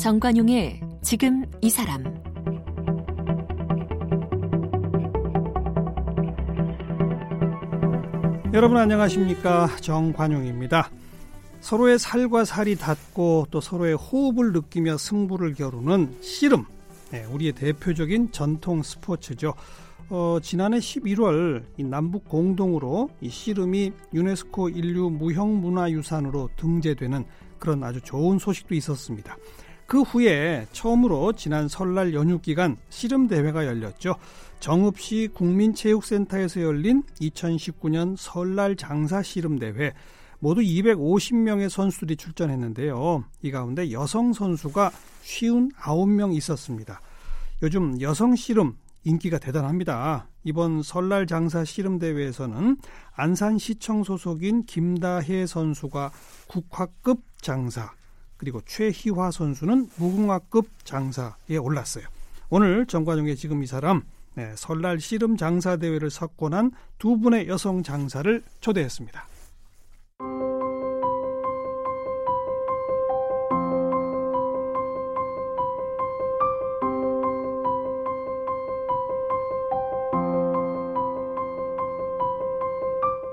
정관용의 0.00 0.80
지금 1.02 1.44
이 1.60 1.68
사람. 1.68 2.02
여러분 8.54 8.78
안녕하십니까? 8.78 9.68
정관용입니다. 9.80 10.90
서로의 11.60 11.98
살과 11.98 12.46
살이 12.46 12.76
닿고 12.76 13.46
또 13.50 13.60
서로의 13.60 13.94
호흡을 13.94 14.52
느끼며 14.52 14.96
승부를 14.96 15.54
겨루는 15.54 16.16
씨름 16.22 16.64
네, 17.10 17.24
우리의 17.24 17.52
대표적인 17.52 18.30
전통 18.30 18.82
스포츠죠. 18.82 19.54
어, 20.10 20.38
지난해 20.42 20.78
11월 20.78 21.64
이 21.76 21.82
남북 21.82 22.28
공동으로 22.28 23.10
이 23.20 23.28
씨름이 23.28 23.92
유네스코 24.14 24.68
인류 24.68 25.10
무형문화유산으로 25.10 26.50
등재되는 26.56 27.24
그런 27.58 27.82
아주 27.82 28.00
좋은 28.00 28.38
소식도 28.38 28.74
있었습니다. 28.76 29.36
그 29.86 30.02
후에 30.02 30.66
처음으로 30.70 31.32
지난 31.32 31.66
설날 31.66 32.14
연휴 32.14 32.40
기간 32.40 32.76
씨름 32.90 33.26
대회가 33.26 33.66
열렸죠. 33.66 34.14
정읍시 34.60 35.30
국민체육센터에서 35.34 36.62
열린 36.62 37.02
2019년 37.20 38.14
설날 38.16 38.76
장사 38.76 39.20
씨름 39.20 39.58
대회 39.58 39.92
모두 40.40 40.62
250명의 40.62 41.68
선수들이 41.68 42.16
출전했는데요. 42.16 43.24
이 43.42 43.50
가운데 43.50 43.92
여성 43.92 44.32
선수가 44.32 44.90
59명 45.22 46.34
있었습니다. 46.36 47.00
요즘 47.62 48.00
여성 48.00 48.34
씨름 48.34 48.74
인기가 49.04 49.38
대단합니다. 49.38 50.26
이번 50.44 50.82
설날 50.82 51.26
장사 51.26 51.64
씨름 51.64 51.98
대회에서는 51.98 52.78
안산시청 53.14 54.04
소속인 54.04 54.64
김다혜 54.64 55.46
선수가 55.46 56.10
국화급 56.48 57.22
장사, 57.40 57.92
그리고 58.36 58.60
최희화 58.62 59.30
선수는 59.30 59.88
무궁화급 59.96 60.66
장사에 60.84 61.56
올랐어요. 61.60 62.06
오늘 62.48 62.86
정관용의 62.86 63.36
지금 63.36 63.62
이 63.62 63.66
사람 63.66 64.02
네, 64.34 64.52
설날 64.56 65.00
씨름 65.00 65.36
장사 65.36 65.76
대회를 65.76 66.08
석권한 66.10 66.72
두 66.98 67.18
분의 67.18 67.48
여성 67.48 67.82
장사를 67.82 68.42
초대했습니다. 68.60 69.26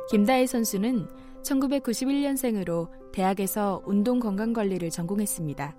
김다혜 0.09 0.47
선수는 0.47 1.05
1991년생으로 1.43 2.89
대학에서 3.11 3.81
운동 3.85 4.19
건강 4.19 4.53
관리를 4.53 4.89
전공했습니다. 4.89 5.75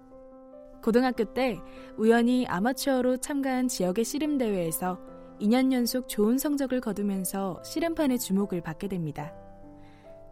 고등학교 0.82 1.24
때 1.32 1.58
우연히 1.96 2.46
아마추어로 2.46 3.18
참가한 3.18 3.68
지역의 3.68 4.04
씨름 4.04 4.36
대회에서 4.36 4.98
2년 5.40 5.72
연속 5.72 6.08
좋은 6.08 6.36
성적을 6.36 6.80
거두면서 6.80 7.62
씨름판의 7.64 8.18
주목을 8.18 8.60
받게 8.60 8.88
됩니다. 8.88 9.32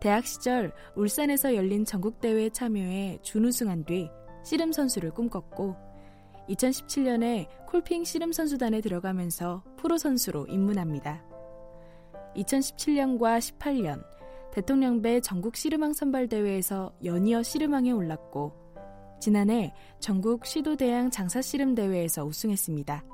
대학 0.01 0.27
시절 0.27 0.73
울산에서 0.95 1.55
열린 1.55 1.87
전국대회에 1.87 2.51
참여해 2.51 3.21
준우승한 3.23 3.85
뒤 3.85 4.11
씨름 4.45 4.73
선수를 4.73 5.11
꿈꿨고 5.13 5.75
2017년에 6.51 7.49
콜핑 7.67 8.05
씨름 8.05 8.33
선수단에 8.33 8.83
들어가면서 8.83 9.65
프로 9.79 9.97
선수로 9.97 10.47
입문합니다. 10.47 11.36
2017년과 12.37 13.39
18년 13.39 14.05
대통령배 14.53 15.21
전국 15.21 15.57
씨름왕 15.57 15.93
선발대회에서 15.93 16.93
연이어 17.05 17.43
씨름왕에 17.43 17.91
올랐고 17.91 18.53
지난해 19.21 19.75
전국 19.99 20.47
시도대항 20.47 21.11
장사씨름대회에서 21.11 22.25
우승했습니다. 22.25 23.05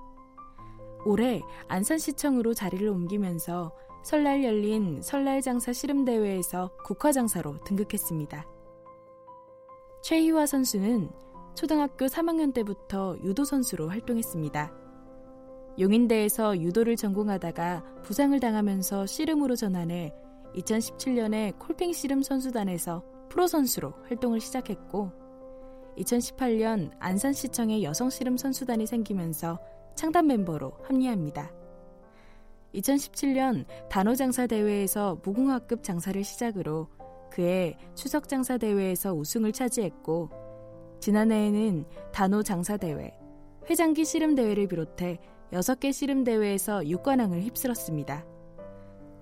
올해 1.05 1.41
안산시청으로 1.69 2.55
자리를 2.55 2.87
옮기면서 2.89 3.73
설날 4.05 4.45
열린 4.45 5.01
설날장사 5.01 5.73
씨름대회에서 5.73 6.71
국화장사로 6.85 7.65
등극했습니다. 7.65 8.47
최희화 10.03 10.47
선수는 10.47 11.11
초등학교 11.55 12.07
3학년 12.07 12.53
때부터 12.53 13.17
유도 13.23 13.45
선수로 13.45 13.89
활동했습니다. 13.89 14.82
용인대에서 15.79 16.61
유도를 16.61 16.97
전공하다가 16.97 18.03
부상을 18.03 18.39
당하면서 18.39 19.07
씨름으로 19.07 19.57
전환해 19.57 20.13
2017년에 20.55 21.59
콜핑 21.59 21.93
씨름 21.93 22.23
선수단에서 22.23 23.03
프로 23.31 23.47
선수로 23.47 23.95
활동을 24.09 24.41
시작했고 24.41 25.11
2018년 25.97 26.91
안산시청의 26.99 27.83
여성 27.85 28.11
씨름 28.11 28.37
선수단이 28.37 28.87
생기면서 28.87 29.59
창단 29.95 30.27
멤버로 30.27 30.73
합류합니다. 30.85 31.53
2017년 32.75 33.67
단호장사 33.91 34.47
대회에서 34.47 35.19
무궁화급 35.23 35.83
장사를 35.83 36.23
시작으로 36.25 36.89
그해 37.31 37.77
추석 37.95 38.29
장사 38.29 38.59
대회에서 38.59 39.15
우승을 39.15 39.53
차지했고 39.53 40.31
지난해에는 41.01 41.85
단호 42.13 42.43
장사 42.43 42.77
대회, 42.77 43.13
회장기 43.69 44.05
씨름 44.05 44.35
대회를 44.35 44.69
비롯해 44.69 45.19
6개 45.53 45.93
씨름 45.93 46.25
대회에서 46.25 46.81
6관왕을 46.81 47.43
휩쓸었습니다. 47.43 48.25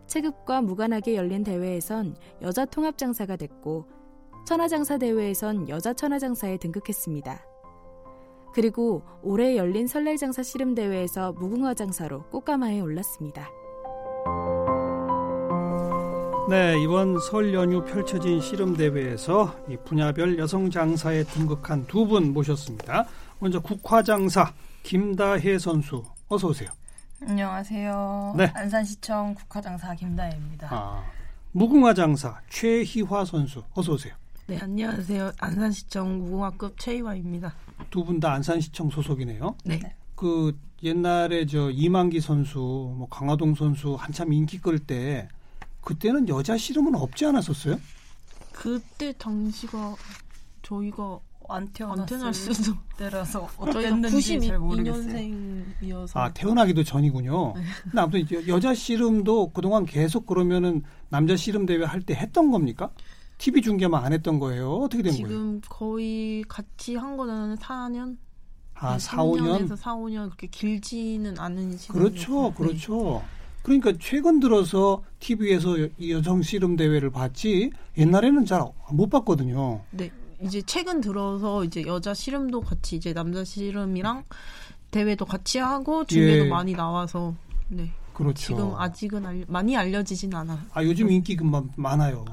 체급과 0.06 0.62
무관하게 0.62 1.16
열린 1.16 1.42
대회에선 1.44 2.16
여자 2.42 2.64
통합장사가 2.64 3.36
됐고 3.36 3.86
천하장사 4.46 4.98
대회에선 4.98 5.68
여자 5.68 5.92
천하장사에 5.92 6.56
등극했습니다. 6.58 7.44
그리고 8.52 9.02
올해 9.22 9.56
열린 9.56 9.86
설날장사 9.86 10.42
씨름 10.42 10.74
대회에서 10.74 11.32
무궁화장사로 11.32 12.24
꽃가마에 12.30 12.80
올랐습니다. 12.80 13.48
네, 16.48 16.74
이번 16.82 17.20
설 17.20 17.54
연휴 17.54 17.84
펼쳐진 17.84 18.41
씨름 18.41 18.76
대회에서 18.76 19.54
이 19.68 19.76
분야별 19.84 20.36
여성 20.38 20.68
장사에 20.68 21.22
등극한 21.24 21.86
두 21.86 22.06
분 22.06 22.32
모셨습니다. 22.32 23.06
먼저 23.38 23.60
국화장사 23.60 24.52
김다혜 24.82 25.58
선수 25.58 26.02
어서 26.30 26.46
오세요. 26.48 26.70
안녕하세요. 27.22 28.34
네. 28.36 28.46
안산시청 28.54 29.34
국화장사 29.34 29.94
김다혜입니다. 29.94 30.68
아, 30.70 31.04
무궁화장사 31.52 32.41
최희화 32.48 33.24
선수 33.24 33.62
어서 33.74 33.92
오세요. 33.92 34.14
네, 34.46 34.56
안녕하세요. 34.60 35.32
안산시청 35.38 36.18
무궁화급 36.18 36.78
최희화입니다. 36.78 37.52
두 37.91 38.04
분 38.04 38.20
다 38.20 38.32
안산시청 38.32 38.91
소속이네요. 38.91 39.56
네. 39.64 39.80
그 40.14 40.56
옛날에 40.82 41.46
저 41.46 41.70
이만기 41.70 42.20
선수, 42.20 42.58
뭐 42.97 43.08
강화동 43.10 43.54
선수 43.56 43.94
한참 43.97 44.32
인기 44.32 44.58
끌 44.60 44.78
때 44.78 45.28
그때는 45.82 46.28
여자 46.28 46.56
씨름은 46.56 46.94
없지 46.94 47.26
않았었어요? 47.26 47.78
그때 48.52 49.12
당시가 49.18 49.94
저희가 50.62 51.18
안 51.52 51.68
태어났을 51.72 52.54
수도 52.54 52.72
때라서 52.96 53.48
어땠는지 53.58 54.40
잘 54.40 54.58
모르겠어요. 54.58 55.34
아 56.14 56.32
태어나기도 56.32 56.84
전이군요. 56.84 57.54
네. 57.56 57.62
근데 57.82 58.00
아무튼 58.00 58.48
여자 58.48 58.74
씨름도 58.74 59.50
그동안 59.52 59.84
계속 59.86 60.26
그러면은 60.26 60.82
남자 61.08 61.36
씨름 61.36 61.66
대회 61.66 61.84
할 61.84 62.02
때 62.02 62.14
했던 62.14 62.50
겁니까? 62.50 62.90
TV 63.38 63.62
중계만 63.62 64.04
안 64.04 64.12
했던 64.12 64.38
거예요? 64.38 64.70
어떻게 64.76 65.02
된 65.02 65.12
지금 65.12 65.28
거예요? 65.28 65.38
지금 65.40 65.60
거의 65.68 66.44
같이 66.48 66.96
한 66.96 67.16
거는 67.16 67.56
4년? 67.56 68.16
아, 68.74 68.98
4, 68.98 69.16
5년? 69.24 69.66
3년에서 69.68 69.76
4, 69.76 69.94
5년 69.96 70.24
그렇게 70.26 70.46
길지는 70.46 71.38
않은 71.38 71.76
시간. 71.76 71.96
그렇죠, 71.98 72.52
그렇죠. 72.54 73.22
네. 73.22 73.41
그러니까 73.62 73.92
최근 74.00 74.41
들어서 74.41 75.03
TV에서 75.20 75.76
여성 76.08 76.41
씨름 76.42 76.76
대회를 76.76 77.10
봤지 77.10 77.70
옛날에는 77.98 78.44
잘 78.46 78.62
못 78.92 79.08
봤거든요. 79.10 79.82
네. 79.91 80.10
이제 80.42 80.63
최근 80.63 81.01
들어서 81.01 81.65
이제 81.65 81.84
여자 81.87 82.15
씨름도 82.15 82.63
같이 82.63 82.97
이제 82.97 83.13
남자 83.13 83.45
씨름이랑 83.45 84.25
대회도 84.91 85.25
같이 85.25 85.59
하고 85.59 86.04
중계도 86.04 86.47
예. 86.47 86.48
많이 86.48 86.72
나와서 86.72 87.34
네. 87.69 87.91
그렇죠. 88.13 88.34
지금 88.34 88.75
아직은 88.75 89.25
알, 89.25 89.45
많이 89.48 89.77
알려지진 89.77 90.34
않아. 90.34 90.66
아 90.75 90.84
요즘 90.84 91.10
인기 91.10 91.37
금방 91.37 91.71
많아요. 91.77 92.25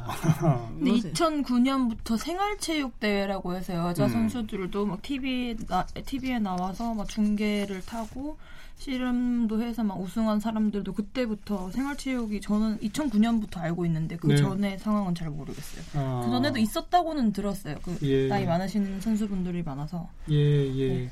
근데 0.79 0.91
2009년부터 0.91 2.17
생활체육 2.17 2.99
대회라고 2.99 3.55
해서 3.55 3.73
여자 3.73 4.05
음. 4.05 4.09
선수들도 4.09 4.85
막 4.85 5.01
TV 5.01 5.55
나, 5.67 5.85
TV에 5.85 6.39
나와서 6.39 6.93
막 6.93 7.07
중계를 7.07 7.85
타고 7.85 8.37
씨름도 8.77 9.61
해서 9.61 9.83
막 9.83 9.99
우승한 9.99 10.39
사람들도 10.39 10.93
그때부터 10.93 11.71
생활체육이 11.71 12.41
저는 12.41 12.77
2009년부터 12.79 13.57
알고 13.59 13.85
있는데 13.87 14.15
그 14.17 14.27
네. 14.27 14.35
전에 14.37 14.77
상황은 14.77 15.15
잘 15.15 15.29
모르겠어요. 15.29 15.83
아. 15.95 16.21
그 16.25 16.31
전에도 16.31 16.59
있었다고는 16.59 17.33
들었어요. 17.33 17.75
그 17.83 17.97
예. 18.03 18.27
나이 18.27 18.45
많으신 18.45 19.01
선수분들이 19.01 19.63
많아서. 19.63 20.07
예 20.29 20.35
예. 20.35 20.87
네. 20.89 21.09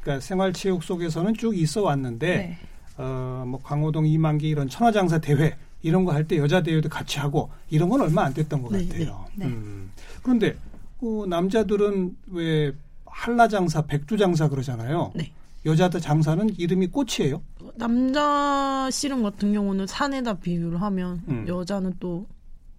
그러니까 0.00 0.24
생활체육 0.24 0.82
속에서는 0.82 1.34
쭉 1.34 1.56
있어 1.58 1.82
왔는데. 1.82 2.36
네. 2.36 2.58
어, 3.00 3.44
뭐 3.46 3.62
강호동 3.62 4.06
이만기 4.08 4.48
이런 4.48 4.68
천하장사 4.68 5.18
대회 5.20 5.56
이런 5.82 6.04
거 6.04 6.10
할 6.10 6.24
때 6.26 6.36
여자 6.36 6.60
대회도 6.64 6.88
같이 6.88 7.20
하고 7.20 7.48
이런 7.70 7.88
건 7.88 8.00
얼마 8.00 8.24
안 8.24 8.34
됐던 8.34 8.60
것 8.60 8.72
네, 8.72 8.84
같아요. 8.88 9.24
네. 9.36 9.46
음. 9.46 9.92
그런데 10.20 10.56
그 10.98 11.24
남자들은 11.28 12.16
왜 12.32 12.72
한라장사, 13.06 13.82
백두장사 13.82 14.48
그러잖아요. 14.48 15.12
네. 15.14 15.30
여자들 15.64 16.00
장사는 16.00 16.50
이름이 16.56 16.88
꽃이에요. 16.88 17.42
남자 17.76 18.88
씨름 18.90 19.22
같은 19.22 19.52
경우는 19.52 19.86
산에다 19.86 20.34
비유를 20.34 20.80
하면 20.82 21.22
음. 21.28 21.46
여자는 21.48 21.94
또 22.00 22.26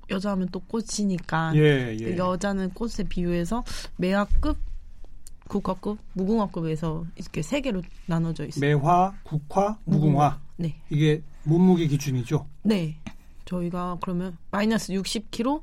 여자하면 0.09 0.49
또 0.51 0.59
꽃이니까 0.61 1.53
예, 1.55 1.95
예. 1.99 2.17
여자는 2.17 2.71
꽃에 2.71 3.07
비유해서 3.07 3.63
매화급, 3.97 4.57
국화급, 5.47 5.99
무궁화급에서 6.13 7.05
이렇게 7.15 7.41
세 7.41 7.61
개로 7.61 7.81
나눠져 8.07 8.47
있어요. 8.47 8.61
매화, 8.61 9.13
국화, 9.23 9.77
무궁화 9.85 10.39
네, 10.57 10.75
이게 10.89 11.21
몸무게 11.43 11.87
기준이죠. 11.87 12.45
네. 12.63 12.97
저희가 13.45 13.97
그러면 14.01 14.37
마이너스 14.51 14.93
60kg, 14.93 15.61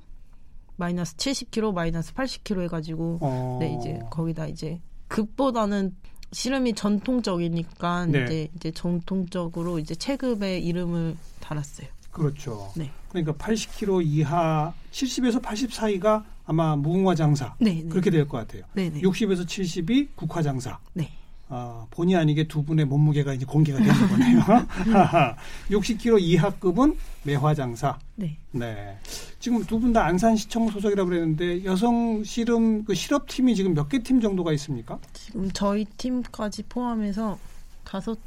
마이너스 0.76 1.16
70kg, 1.16 1.72
마이너스 1.72 2.12
80kg 2.14 2.62
해가지고 2.62 3.18
어. 3.20 3.58
네 3.60 3.76
이제 3.78 4.00
거기다 4.10 4.46
이제 4.48 4.80
급보다는 5.08 5.94
씨름이 6.36 6.74
전통적이니까 6.74 8.06
네. 8.06 8.24
이제 8.24 8.48
이제 8.56 8.70
전통적으로 8.70 9.78
이제 9.78 9.94
체급의 9.94 10.66
이름을 10.66 11.16
달았어요. 11.40 11.88
그렇죠. 12.10 12.70
네. 12.76 12.90
그러니까 13.08 13.32
80kg 13.32 14.04
이하, 14.04 14.74
70에서 14.92 15.40
80 15.40 15.72
사이가 15.72 16.26
아마 16.44 16.76
무궁화 16.76 17.14
장사 17.14 17.54
네, 17.58 17.80
네. 17.82 17.88
그렇게 17.88 18.10
될 18.10 18.28
것 18.28 18.36
같아요. 18.36 18.64
네, 18.74 18.90
네. 18.90 19.00
60에서 19.00 19.46
70이 19.46 20.08
국화 20.14 20.42
장사. 20.42 20.78
네. 20.92 21.10
아, 21.48 21.86
본의 21.90 22.16
아니게 22.16 22.48
두 22.48 22.64
분의 22.64 22.86
몸무게가 22.86 23.32
이제 23.32 23.44
공개가 23.44 23.78
되는 23.78 23.94
거네요. 24.08 24.40
60kg 25.70 26.20
이하급은 26.20 26.96
매화장사. 27.24 27.98
네. 28.16 28.36
네. 28.50 28.98
지금 29.38 29.62
두 29.64 29.78
분 29.78 29.92
다 29.92 30.04
안산시청 30.06 30.68
소속이라고 30.70 31.08
그랬는데 31.08 31.64
여성 31.64 32.24
씨름 32.24 32.84
그 32.84 32.94
실업팀이 32.94 33.54
지금 33.54 33.74
몇 33.74 33.88
개 33.88 33.98
팀 34.02 34.20
정도가 34.20 34.52
있습니까? 34.54 34.98
지금 35.12 35.50
저희 35.52 35.84
팀까지 35.84 36.64
포함해서 36.64 37.38
다섯 37.84 38.18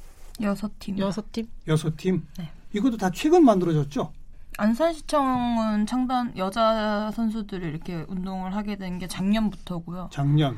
여섯 0.41 0.71
팀. 0.79 0.97
여섯 0.97 1.29
팀? 1.33 1.47
여섯 1.67 1.97
팀. 1.97 2.25
네. 2.37 2.49
이것도 2.73 2.95
다 2.97 3.09
최근 3.11 3.43
만들어졌죠? 3.43 4.13
안산시청은 4.57 5.85
창단 5.87 6.37
여자 6.37 7.11
선수들이 7.11 7.67
이렇게 7.67 8.05
운동을 8.07 8.55
하게 8.55 8.77
된 8.77 8.97
게 8.99 9.07
작년부터고요. 9.07 10.09
작년. 10.11 10.55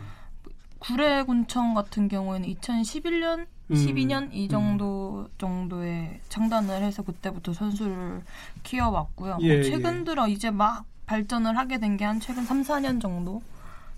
구례군청 0.82 1.74
같은 1.74 2.08
경우에는 2.08 2.48
2011년, 2.50 3.46
음. 3.70 3.76
12년 3.76 4.30
이 4.34 4.48
정도 4.50 5.30
정도에 5.38 6.20
창단을 6.30 6.82
해서 6.82 7.04
그때부터 7.04 7.54
선수를 7.54 8.22
키워왔고요. 8.64 9.36
뭐 9.38 9.44
예, 9.46 9.64
최근 9.64 10.02
예. 10.02 10.04
들어 10.04 10.28
이제 10.28 10.50
막 10.52 10.86
발전을 11.06 11.58
하게 11.58 11.78
된 11.78 11.98
게 11.98 12.04
한 12.06 12.20
최근 12.20 12.44
3, 12.44 12.64
4년 12.64 13.00
정도 13.02 13.42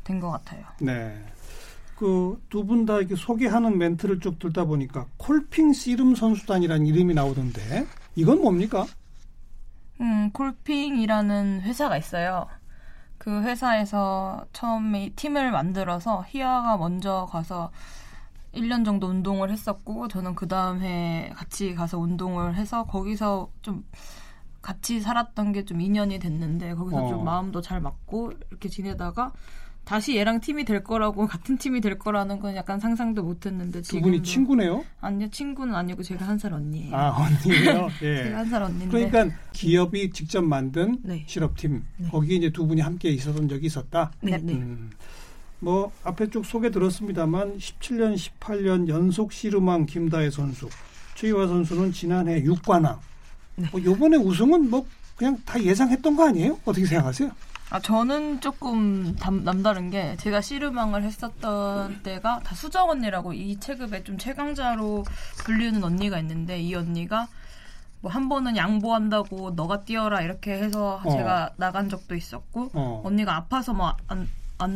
된 0.04 0.20
것 0.20 0.30
같아요. 0.32 0.64
네. 0.82 1.24
그 1.96 2.38
두 2.50 2.66
분 2.66 2.86
다 2.86 2.98
이렇게 2.98 3.16
소개하는 3.16 3.78
멘트를 3.78 4.20
쭉 4.20 4.38
듣다 4.40 4.66
보니까 4.66 5.06
콜핑 5.18 5.72
씨름 5.74 6.16
선수단이라는 6.16 6.86
이름이 6.86 7.14
나오던데 7.14 7.86
이건 8.16 8.42
뭡니까? 8.42 8.86
음, 10.02 10.30
콜핑이라는 10.32 11.62
회사가 11.62 11.98
있어요. 11.98 12.48
그 13.24 13.42
회사에서 13.42 14.46
처음에 14.52 15.06
이 15.06 15.10
팀을 15.12 15.50
만들어서 15.52 16.26
희아가 16.28 16.76
먼저 16.76 17.26
가서 17.32 17.72
1년 18.54 18.84
정도 18.84 19.08
운동을 19.08 19.50
했었고 19.50 20.10
저는 20.10 20.36
그 20.36 20.46
다음 20.50 20.82
해 20.82 21.32
같이 21.34 21.74
가서 21.74 22.00
운동을 22.00 22.56
해서 22.56 22.84
거기서 22.84 23.50
좀 23.62 23.86
같이 24.62 25.00
살았던 25.00 25.54
게 25.54 25.64
좀 25.64 25.80
인연이 25.80 26.20
됐는데 26.20 26.76
거기서 26.76 27.06
어. 27.06 27.08
좀 27.08 27.24
마음도 27.24 27.62
잘 27.62 27.80
맞고 27.80 28.34
이렇게 28.50 28.68
지내다가 28.68 29.32
다시 29.86 30.16
얘랑 30.16 30.40
팀이 30.40 30.64
될 30.66 30.84
거라고 30.84 31.28
같은 31.28 31.58
팀이 31.58 31.82
될 31.82 32.00
거라는 32.00 32.40
건 32.40 32.56
약간 32.56 32.80
상상도 32.80 33.22
못했는데 33.24 33.82
두 33.82 34.00
분이 34.02 34.24
친구네요. 34.24 34.84
아니요 35.02 35.30
친구는 35.30 35.76
아니고 35.76 36.04
제가 36.04 36.26
한 36.28 36.38
살 36.40 36.54
언니예요. 36.54 36.96
아 36.96 37.10
언니예요. 37.18 37.90
예. 38.04 38.24
제가 38.24 38.38
한 38.40 38.50
살 38.50 38.64
언니인데 38.64 39.10
그러니까 39.10 39.36
기업이 39.52 40.12
직접 40.12 40.42
만든 40.42 40.98
네. 41.04 41.24
실업팀 41.28 41.84
네. 41.98 42.08
거기 42.10 42.36
이제 42.38 42.50
두 42.50 42.66
분이 42.66 42.82
함께 42.82 43.10
있었던 43.10 43.48
적이 43.50 43.66
있었다. 43.68 44.12
네, 44.22 44.38
네. 44.38 44.54
음, 44.54 44.90
뭐 45.60 45.92
앞에 46.04 46.30
쭉 46.30 46.46
소개 46.46 46.70
들었습니다만 46.72 47.58
17년, 47.58 48.16
18년 48.16 48.88
연속 48.88 49.32
씨름왕 49.32 49.86
김다혜 49.86 50.30
선수, 50.30 50.70
최희화 51.16 51.48
선수는 51.48 51.92
지난해 51.92 52.42
6관왕. 52.44 52.98
네. 53.56 53.68
뭐 53.72 53.84
요번에 53.84 54.18
우승은 54.18 54.70
뭐 54.70 54.86
그냥 55.16 55.38
다 55.46 55.62
예상했던 55.62 56.16
거 56.16 56.28
아니에요? 56.28 56.58
어떻게 56.66 56.86
생각하세요? 56.86 57.30
아, 57.74 57.80
저는 57.80 58.40
조금 58.40 59.16
담- 59.16 59.44
남다른 59.44 59.90
게 59.90 60.16
제가 60.18 60.42
씨름왕을 60.42 61.02
했었던 61.02 62.04
때가 62.04 62.42
다 62.44 62.54
수정 62.54 62.92
언니라고 62.92 63.34
이 63.34 63.60
체급에 63.60 64.04
좀 64.04 64.20
최강자로 64.20 65.04
불리는 65.44 65.84
언니가 65.84 66.20
있는데 66.20 66.62
이 66.62 66.76
언니가 66.76 67.28
뭐 68.02 68.12
한 68.12 68.30
번은 68.30 68.58
양보한다고 68.58 69.52
너가 69.56 69.82
뛰어라 69.86 70.22
이렇게 70.22 70.52
해서 70.52 71.02
어. 71.04 71.10
제가 71.10 71.54
나간 71.58 71.90
적도 71.90 72.14
있었고 72.14 72.70
어. 72.74 73.02
언니가 73.06 73.36
아파서 73.38 73.74
뭐안안 73.74 74.28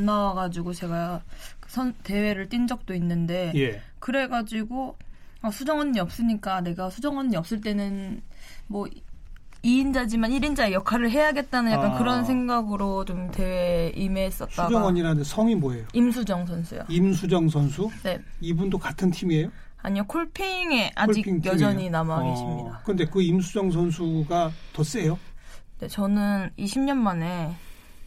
나와가지고 0.05 0.73
제가 0.73 1.21
그선 1.59 1.93
대회를 2.03 2.49
뛴 2.49 2.65
적도 2.65 2.95
있는데 2.95 3.51
예. 3.53 3.79
그래가지고 3.99 4.97
아, 5.43 5.51
수정 5.51 5.79
언니 5.81 5.99
없으니까 5.99 6.61
내가 6.61 6.89
수정 6.89 7.19
언니 7.19 7.37
없을 7.37 7.61
때는 7.61 8.23
뭐 8.65 8.87
2인자지만 9.67 10.29
1인자의 10.39 10.71
역할을 10.71 11.11
해야겠다는 11.11 11.71
약간 11.73 11.91
아. 11.91 11.97
그런 11.97 12.23
생각으로 12.23 13.03
좀 13.05 13.29
대회에 13.31 13.91
임했었다가 13.95 14.67
수정 14.67 14.85
언니라는데 14.85 15.23
성이 15.25 15.55
뭐예요? 15.55 15.85
임수정 15.93 16.45
선수요. 16.45 16.83
임수정 16.89 17.49
선수? 17.49 17.89
네. 18.03 18.19
이분도 18.39 18.77
같은 18.77 19.11
팀이에요? 19.11 19.49
아니요 19.81 20.05
콜핑에 20.07 20.91
아직 20.95 21.23
콜핑? 21.23 21.41
여전히 21.45 21.89
남아 21.89 22.15
어, 22.17 22.29
계십니다. 22.31 22.81
근데 22.85 23.05
그 23.05 23.21
임수정 23.21 23.71
선수가 23.71 24.51
더 24.73 24.83
세요? 24.83 25.19
네, 25.79 25.87
저는 25.87 26.49
20년 26.57 26.95
만에 26.95 27.53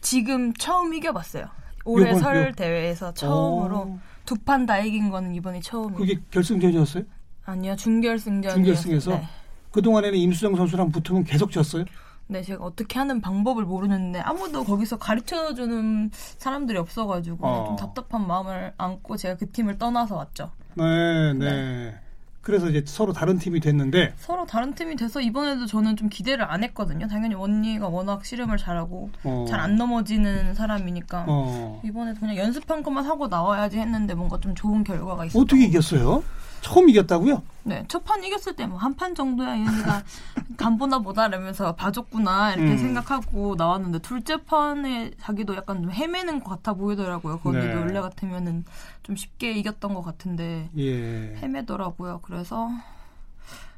지금 0.01 0.53
처음 0.55 0.93
이겨봤어요. 0.93 1.45
올해 1.85 2.09
요번, 2.09 2.21
설 2.21 2.47
요- 2.47 2.51
대회에서 2.55 3.13
처음으로 3.13 3.77
어, 3.77 3.99
두판 4.25 4.65
다 4.65 4.79
이긴 4.79 5.09
거는 5.09 5.33
이번이 5.35 5.61
처음이에요. 5.61 5.97
그게 5.97 6.19
결승전이었어요? 6.31 7.03
아니요 7.45 7.75
준결승전이었어요. 7.75 8.55
준결승에서? 8.55 9.11
네. 9.11 9.27
그동안에는 9.71 10.17
임수정 10.17 10.55
선수랑 10.55 10.91
붙으면 10.91 11.23
계속 11.23 11.51
졌어요? 11.51 11.85
네, 12.27 12.41
제가 12.41 12.63
어떻게 12.63 12.97
하는 12.97 13.19
방법을 13.19 13.65
모르는데 13.65 14.19
아무도 14.19 14.63
거기서 14.63 14.97
가르쳐 14.97 15.53
주는 15.53 16.09
사람들이 16.13 16.77
없어 16.77 17.05
가지고 17.05 17.45
어. 17.45 17.65
좀 17.67 17.75
답답한 17.75 18.25
마음을 18.25 18.73
안고 18.77 19.17
제가 19.17 19.35
그 19.35 19.51
팀을 19.51 19.77
떠나서 19.77 20.15
왔죠. 20.15 20.51
네, 20.75 21.33
네. 21.33 21.93
그래서 22.41 22.69
이제 22.69 22.83
서로 22.87 23.13
다른 23.13 23.37
팀이 23.37 23.59
됐는데, 23.59 24.13
서로 24.17 24.45
다른 24.45 24.73
팀이 24.73 24.95
돼서 24.95 25.21
이번에도 25.21 25.67
저는 25.67 25.95
좀 25.95 26.09
기대를 26.09 26.43
안 26.49 26.63
했거든요. 26.63 27.07
당연히 27.07 27.35
원니가 27.35 27.87
워낙 27.87 28.25
씨름을 28.25 28.57
잘하고 28.57 29.11
어, 29.23 29.45
잘안 29.47 29.75
넘어지는 29.75 30.55
사람이니까 30.55 31.25
어. 31.27 31.81
이번에도 31.85 32.19
그냥 32.19 32.37
연습한 32.37 32.81
것만 32.81 33.05
하고 33.05 33.27
나와야지 33.27 33.77
했는데 33.77 34.15
뭔가 34.15 34.39
좀 34.39 34.55
좋은 34.55 34.83
결과가 34.83 35.25
있었어요. 35.25 35.43
어떻게 35.43 35.65
이겼어요? 35.65 36.23
처음 36.61 36.89
이겼다고요? 36.89 37.41
네, 37.63 37.85
첫 37.87 38.03
판 38.03 38.23
이겼을 38.23 38.55
때 38.55 38.65
뭐 38.65 38.77
한 38.77 38.95
판 38.95 39.15
정도야 39.15 39.51
얘네가 39.57 40.03
간보나 40.57 40.99
보다 40.99 41.27
이러면서 41.27 41.75
봐줬구나 41.75 42.53
이렇게 42.53 42.71
음. 42.73 42.77
생각하고 42.77 43.55
나왔는데 43.55 43.99
둘째 43.99 44.37
판에 44.43 45.11
자기도 45.19 45.55
약간 45.55 45.81
좀 45.81 45.91
헤매는 45.91 46.43
것 46.43 46.49
같아 46.51 46.73
보이더라고요. 46.73 47.39
거기도 47.39 47.63
네. 47.65 47.73
원래 47.75 47.99
같으면은 48.01 48.65
좀 49.03 49.15
쉽게 49.15 49.51
이겼던 49.53 49.93
것 49.93 50.01
같은데 50.01 50.69
예. 50.77 51.35
헤매더라고요. 51.41 52.19
그래서 52.23 52.69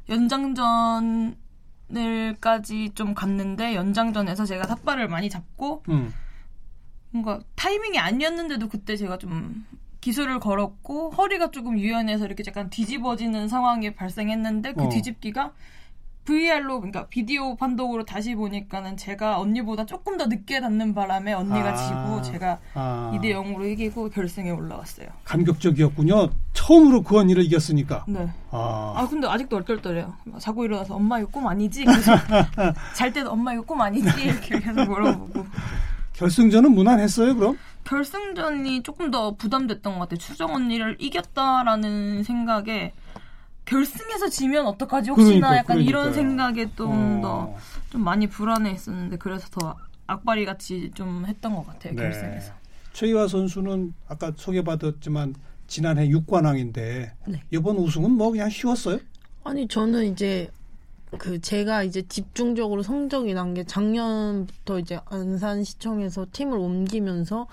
연장전을까지 0.09 1.35
좀 2.95 3.13
갔는데 3.13 3.75
연장전에서 3.75 4.45
제가 4.45 4.65
삿발을 4.67 5.07
많이 5.07 5.29
잡고 5.29 5.83
음. 5.89 6.13
뭔가 7.11 7.39
타이밍이 7.55 7.99
아니었는데도 7.99 8.67
그때 8.69 8.95
제가 8.97 9.17
좀 9.17 9.65
기술을 10.03 10.41
걸었고 10.41 11.11
허리가 11.11 11.49
조금 11.49 11.79
유연해서 11.79 12.25
이렇게 12.25 12.43
약간 12.45 12.69
뒤집어지는 12.69 13.47
상황이 13.47 13.95
발생했는데 13.95 14.73
그 14.73 14.83
어. 14.83 14.89
뒤집기가 14.89 15.53
VR로 16.25 16.81
그러니까 16.81 17.07
비디오 17.07 17.55
판독으로 17.55 18.03
다시 18.03 18.35
보니까는 18.35 18.97
제가 18.97 19.39
언니보다 19.39 19.85
조금 19.85 20.17
더 20.17 20.25
늦게 20.25 20.59
닿는 20.59 20.93
바람에 20.93 21.31
언니가 21.31 21.69
아. 21.69 21.75
지고 21.75 22.21
제가 22.21 22.59
아, 22.73 23.11
2대 23.15 23.31
0으로 23.31 23.69
이기고 23.71 24.09
결승에 24.09 24.49
올라갔어요. 24.49 25.07
감격적이었군요. 25.23 26.31
처음으로 26.51 27.01
그 27.03 27.17
언니를 27.17 27.43
이겼으니까. 27.45 28.03
네. 28.07 28.27
아, 28.51 28.93
아 28.97 29.07
근데 29.09 29.27
아직도 29.27 29.55
얼떨떨해요. 29.55 30.13
막 30.25 30.39
자고 30.39 30.65
일어나서 30.65 30.95
엄마 30.95 31.19
이거 31.19 31.29
꿈 31.29 31.47
아니지? 31.47 31.85
잘 32.95 33.11
때도 33.13 33.31
엄마 33.31 33.53
이거 33.53 33.63
꿈 33.63 33.81
아니지? 33.81 34.07
이렇게 34.21 34.59
계속 34.59 34.83
물어보고 34.85 35.45
결승전은 36.13 36.71
무난했어요, 36.73 37.35
그럼? 37.35 37.57
결승전이 37.83 38.83
조금 38.83 39.11
더 39.11 39.35
부담됐던 39.35 39.93
것 39.93 39.99
같아요. 39.99 40.17
추정 40.17 40.53
언니를 40.53 40.95
이겼다라는 40.99 42.23
생각에 42.23 42.93
결승에서 43.65 44.29
지면 44.29 44.67
어떡하지 44.67 45.09
혹시나 45.09 45.49
그러니까, 45.49 45.57
약간 45.57 45.79
이런 45.81 46.11
그러니까요. 46.11 46.13
생각에 46.13 46.65
좀더 46.75 47.29
어. 47.29 47.57
좀 47.89 48.03
많이 48.03 48.27
불안해했었는데 48.27 49.17
그래서 49.17 49.47
더 49.49 49.75
악바리 50.07 50.45
같이 50.45 50.91
좀 50.93 51.25
했던 51.25 51.55
것 51.55 51.65
같아요 51.65 51.93
네. 51.95 52.03
결승에서. 52.03 52.53
최희화 52.93 53.27
선수는 53.27 53.93
아까 54.07 54.31
소개받았지만 54.35 55.35
지난해 55.67 56.09
6관왕인데 56.09 57.11
네. 57.27 57.41
이번 57.51 57.77
우승은 57.77 58.11
뭐 58.11 58.31
그냥 58.31 58.49
쉬웠어요? 58.49 58.99
아니 59.45 59.67
저는 59.67 60.11
이제 60.11 60.49
그 61.17 61.39
제가 61.41 61.83
이제 61.83 62.01
집중적으로 62.07 62.83
성적이 62.83 63.33
난 63.33 63.53
게 63.53 63.63
작년부터 63.63 64.79
이제 64.79 64.99
안산시청에서 65.05 66.27
팀을 66.31 66.57
옮기면서 66.57 67.47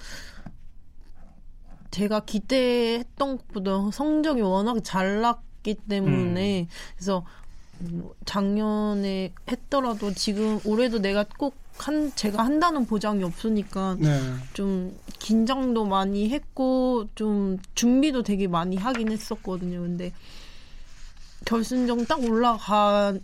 제가 1.90 2.20
기대했던 2.20 3.38
것보다 3.38 3.90
성적이 3.92 4.42
워낙 4.42 4.82
잘 4.84 5.20
났기 5.20 5.74
때문에 5.88 6.68
그래서 6.96 7.24
뭐 7.80 8.14
작년에 8.24 9.32
했더라도 9.50 10.12
지금 10.14 10.60
올해도 10.64 11.00
내가 11.00 11.24
꼭 11.24 11.60
한 11.80 12.12
제가 12.14 12.44
한다는 12.44 12.84
보장이 12.84 13.24
없으니까 13.24 13.96
네. 13.98 14.20
좀 14.52 14.96
긴장도 15.18 15.86
많이 15.86 16.28
했고 16.28 17.06
좀 17.14 17.58
준비도 17.74 18.22
되게 18.22 18.46
많이 18.46 18.76
하긴 18.76 19.10
했었거든요. 19.10 19.80
근데 19.80 20.12
결승전 21.46 22.06
딱 22.06 22.22
올라가 22.22 23.14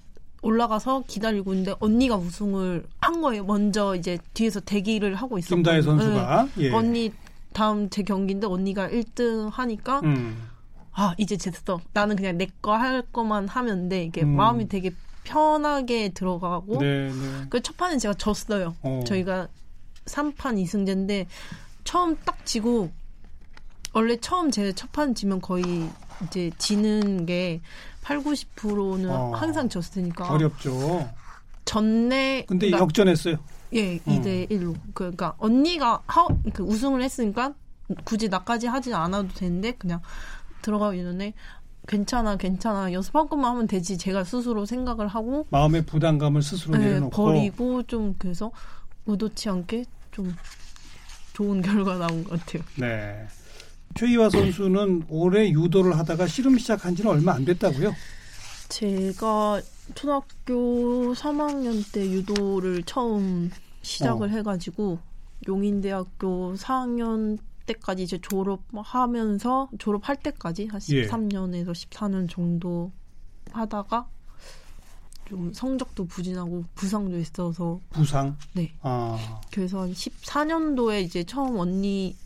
올라가서 0.42 1.04
기다리고 1.06 1.52
있는데 1.52 1.74
언니가 1.80 2.16
우승을 2.16 2.84
한 3.00 3.20
거예요. 3.22 3.44
먼저 3.44 3.94
이제 3.96 4.18
뒤에서 4.34 4.60
대기를 4.60 5.14
하고 5.14 5.38
있었거든요. 5.38 5.56
김다혜 5.62 5.82
선수가 5.82 6.48
네. 6.56 6.64
예. 6.64 6.72
언니 6.72 7.12
다음 7.52 7.88
제 7.90 8.02
경기인데 8.02 8.46
언니가 8.46 8.88
1등 8.88 9.50
하니까 9.50 10.00
음. 10.00 10.48
아 10.92 11.14
이제 11.18 11.36
됐어. 11.36 11.80
나는 11.92 12.16
그냥 12.16 12.36
내 12.38 12.46
거 12.62 12.76
할 12.76 13.02
거만 13.12 13.48
하면 13.48 13.88
돼. 13.88 14.04
이게 14.04 14.22
음. 14.22 14.36
마음이 14.36 14.68
되게 14.68 14.92
편하게 15.24 16.10
들어가고 16.10 16.78
네, 16.78 17.08
네. 17.10 17.46
그첫 17.50 17.76
판은 17.76 17.98
제가 17.98 18.14
졌어요. 18.14 18.76
어. 18.82 19.00
저희가 19.06 19.48
3판 20.04 20.62
2승제인데 20.62 21.26
처음 21.84 22.16
딱 22.24 22.44
지고 22.46 22.90
원래 23.92 24.16
처음 24.18 24.50
제 24.50 24.62
첫 24.72 24.86
판 24.92 25.14
지면 25.14 25.40
거의 25.40 25.88
이제 26.24 26.50
지는 26.58 27.26
게 27.26 27.60
8, 28.06 28.22
90%는 28.22 29.10
어. 29.10 29.32
항상 29.32 29.68
졌으니까 29.68 30.30
어렵죠. 30.30 31.10
전내 31.64 32.44
근데 32.46 32.68
그러니까 32.68 32.84
역전했어요. 32.84 33.36
예, 33.72 33.98
2대 33.98 34.48
1로. 34.48 34.76
그러니까 34.94 35.34
언니가 35.38 36.00
하, 36.06 36.28
그 36.52 36.62
우승을 36.62 37.02
했으니까 37.02 37.54
굳이 38.04 38.28
나까지 38.28 38.68
하진 38.68 38.94
않아도 38.94 39.26
되는데 39.34 39.72
그냥 39.72 40.00
들어가고 40.62 40.94
있는데 40.94 41.34
괜찮아, 41.88 42.36
괜찮아. 42.36 42.92
연습한 42.92 43.28
것만 43.28 43.50
하면 43.50 43.66
되지. 43.66 43.98
제가 43.98 44.22
스스로 44.22 44.66
생각을 44.66 45.08
하고 45.08 45.44
마음의 45.50 45.86
부담감을 45.86 46.42
스스로 46.42 46.78
네, 46.78 46.84
내려놓고 46.84 47.10
버리고 47.10 47.82
좀 47.82 48.14
그래서 48.18 48.52
의도치 49.06 49.48
않게 49.48 49.84
좀 50.12 50.32
좋은 51.32 51.60
결과 51.60 51.98
나온 51.98 52.22
것 52.22 52.38
같아요. 52.38 52.62
네. 52.76 53.26
최희화 53.96 54.30
선수는 54.30 55.06
올해 55.08 55.50
유도를 55.50 55.98
하다가 55.98 56.26
씨름 56.26 56.58
시작한 56.58 56.94
지는 56.94 57.10
얼마 57.10 57.32
안 57.32 57.44
됐다고요? 57.44 57.94
제가 58.68 59.62
초등학교 59.94 61.14
3학년 61.14 61.92
때 61.92 62.08
유도를 62.10 62.82
처음 62.82 63.50
시작을 63.82 64.28
어. 64.28 64.30
해가지고 64.30 64.98
용인대학교 65.48 66.54
4학년 66.54 67.38
때까지 67.66 68.02
이제 68.02 68.18
졸업하면서 68.18 69.70
졸업할 69.78 70.16
때까지 70.16 70.66
한 70.66 70.80
예. 70.90 71.06
13년에서 71.06 71.70
14년 71.70 72.28
정도 72.28 72.92
하다가 73.52 74.08
좀 75.28 75.52
성적도 75.52 76.06
부진하고 76.06 76.64
부상도 76.74 77.18
있어서 77.18 77.80
부상. 77.90 78.36
네 78.52 78.72
아. 78.82 79.40
그래서 79.50 79.80
한 79.80 79.92
14년도에 79.92 81.02
이제 81.02 81.24
처음 81.24 81.58
언니 81.58 82.16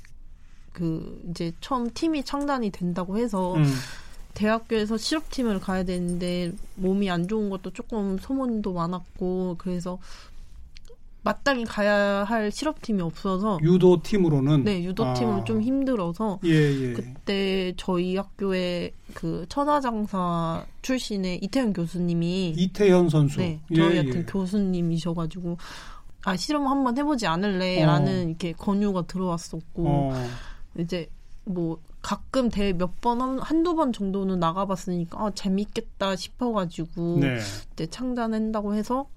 그 0.73 1.23
이제 1.31 1.53
처음 1.61 1.91
팀이 1.93 2.25
창단이 2.25 2.71
된다고 2.71 3.19
해서 3.19 3.55
음. 3.55 3.65
대학교에서 4.35 4.97
실업팀을 4.97 5.61
가야 5.61 5.83
되는데 5.83 6.53
몸이 6.77 7.11
안 7.11 7.29
좋은 7.29 7.50
것도 7.50 7.71
조금 7.73 8.17
소문도 8.19 8.73
많았고 8.73 9.57
그래서 9.59 9.99
마땅히 11.23 11.65
가야 11.65 12.25
할 12.25 12.50
실업팀이 12.50 13.03
없어서 13.03 13.59
유도 13.62 14.00
팀으로는 14.03 14.65
네 14.65 14.83
유도 14.83 15.12
팀으로 15.15 15.43
아. 15.43 15.45
좀 15.45 15.61
힘들어서 15.61 16.39
예, 16.45 16.50
예. 16.50 16.93
그때 16.95 17.75
저희 17.77 18.17
학교에 18.17 18.93
그 19.12 19.45
천하장사 19.50 20.65
출신의 20.81 21.41
이태현 21.43 21.75
교수님이 21.75 22.55
이태현 22.57 23.11
선수. 23.11 23.39
네 23.39 23.61
예, 23.71 23.77
저희한테 23.77 24.19
예. 24.21 24.25
교수님이셔가지고 24.25 25.59
아 26.25 26.37
실험 26.37 26.67
한번 26.69 26.97
해보지 26.97 27.27
않을래라는 27.27 28.19
어. 28.25 28.29
이렇게 28.29 28.53
권유가 28.53 29.03
들어왔었고 29.03 29.85
어. 29.87 30.27
이제 30.79 31.09
뭐 31.45 31.81
가끔 32.03 32.49
대회 32.50 32.73
몇 32.73 33.00
번 33.00 33.39
한두 33.41 33.75
번 33.75 33.93
정도는 33.93 34.39
나가봤으니까 34.41 35.19
아, 35.27 35.31
재밌겠다 35.35 36.17
싶어가지고 36.17 37.19
네. 37.21 37.39
이제 37.73 37.87
창단한다고 37.87 38.75
해서 38.75 39.09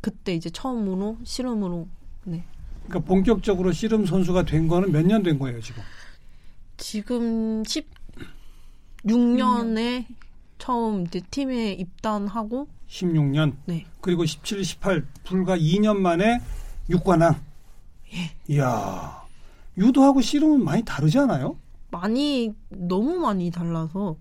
그때 0.00 0.34
이제 0.34 0.50
처음으로 0.50 1.16
실험으로 1.24 1.86
네 2.24 2.44
그러니까 2.86 3.06
본격적으로 3.08 3.72
씨름 3.72 4.04
선수가 4.06 4.44
된 4.44 4.66
거는 4.68 4.90
몇 4.92 5.02
년 5.06 5.22
된 5.22 5.38
거예요, 5.38 5.60
지금? 5.60 5.82
지금 6.76 7.62
16년에 9.04 10.06
처음 10.58 11.02
이제 11.06 11.20
팀에 11.30 11.72
입단하고 11.72 12.68
16년. 12.88 13.54
네 13.66 13.86
그리고 14.00 14.26
17, 14.26 14.64
18 14.64 15.06
불과 15.24 15.56
2년 15.56 15.96
만에 15.98 16.40
육관왕. 16.88 17.40
예. 18.12 18.32
이야. 18.48 19.19
유도하고 19.80 20.20
씨름은 20.20 20.62
많이 20.64 20.84
다르지 20.84 21.18
않아요? 21.18 21.56
많이 21.90 22.52
너무 22.68 23.18
많이 23.18 23.50
달라서 23.50 24.16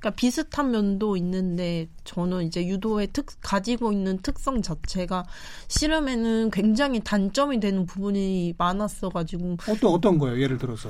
그러니까 0.00 0.10
비슷한 0.16 0.70
면도 0.70 1.16
있는데 1.16 1.88
저는 2.04 2.46
이제 2.46 2.66
유도의 2.66 3.08
특 3.12 3.26
가지고 3.40 3.92
있는 3.92 4.18
특성 4.22 4.62
자체가 4.62 5.24
씨름에는 5.68 6.50
굉장히 6.50 7.00
단점이 7.00 7.60
되는 7.60 7.86
부분이 7.86 8.54
많았어 8.58 9.10
가지고 9.10 9.56
어떤 9.68 9.92
어떤 9.92 10.18
거예요? 10.18 10.40
예를 10.40 10.58
들어서. 10.58 10.88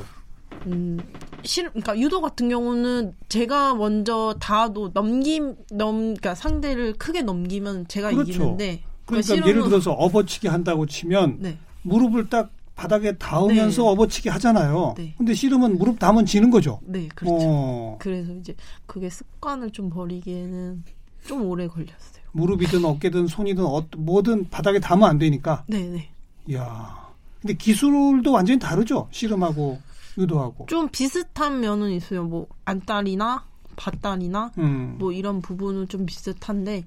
음, 0.67 0.99
실, 1.43 1.69
그러니까 1.71 1.99
유도 1.99 2.21
같은 2.23 2.49
경우는 2.49 3.15
제가 3.29 3.75
먼저 3.75 4.35
닿아도 4.41 4.91
넘김, 4.95 5.57
넘, 5.73 5.99
그러니까 5.99 6.35
상대를 6.35 6.95
크게 6.95 7.23
넘기면 7.23 7.89
제가 7.89 8.11
그렇죠. 8.13 8.31
이기는데. 8.31 8.83
그러니까 9.05 9.35
실험은- 9.35 9.47
예를 9.49 9.65
들어서 9.65 9.93
업어치기 9.93 10.49
한다고 10.49 10.87
치면 10.87 11.39
네. 11.41 11.59
무릎을 11.83 12.31
딱 12.31 12.51
바닥에 12.75 13.17
닿으면서 13.17 13.83
네. 13.83 13.89
업어치기 13.89 14.29
하잖아요. 14.31 14.95
네. 14.97 15.15
근데 15.17 15.35
씨름은 15.35 15.79
무릎 15.79 15.99
닿으면 15.99 16.27
지는 16.27 16.51
거죠. 16.51 16.81
네, 16.85 17.09
그렇죠. 17.15 17.37
어, 17.41 17.97
그래서 18.01 18.33
이제 18.35 18.55
그게 18.87 19.09
습관을 19.09 19.71
좀 19.71 19.91
버리기에는 19.91 20.83
좀 21.27 21.43
오래 21.47 21.69
걸렸어요. 21.69 22.25
무릎이든 22.33 22.85
어깨든 22.85 23.29
손이든 23.29 23.65
어, 23.65 23.87
뭐든 23.97 24.51
바닥에 24.51 24.81
닿으면 24.81 25.09
안 25.09 25.19
되니까. 25.19 25.65
네, 25.69 25.87
네. 25.89 26.11
이야. 26.49 27.05
근데 27.41 27.55
기술도 27.55 28.33
완전히 28.33 28.59
다르죠. 28.59 29.09
씨름하고 29.13 29.79
유도하고. 30.19 30.67
좀 30.67 30.89
비슷한 30.89 31.61
면은 31.61 31.91
있어요. 31.91 32.25
뭐, 32.25 32.47
안달이나, 32.65 33.45
밭달이나, 33.77 34.53
음. 34.59 34.97
뭐 34.99 35.13
이런 35.13 35.43
부분은 35.43 35.89
좀 35.89 36.07
비슷한데, 36.07 36.87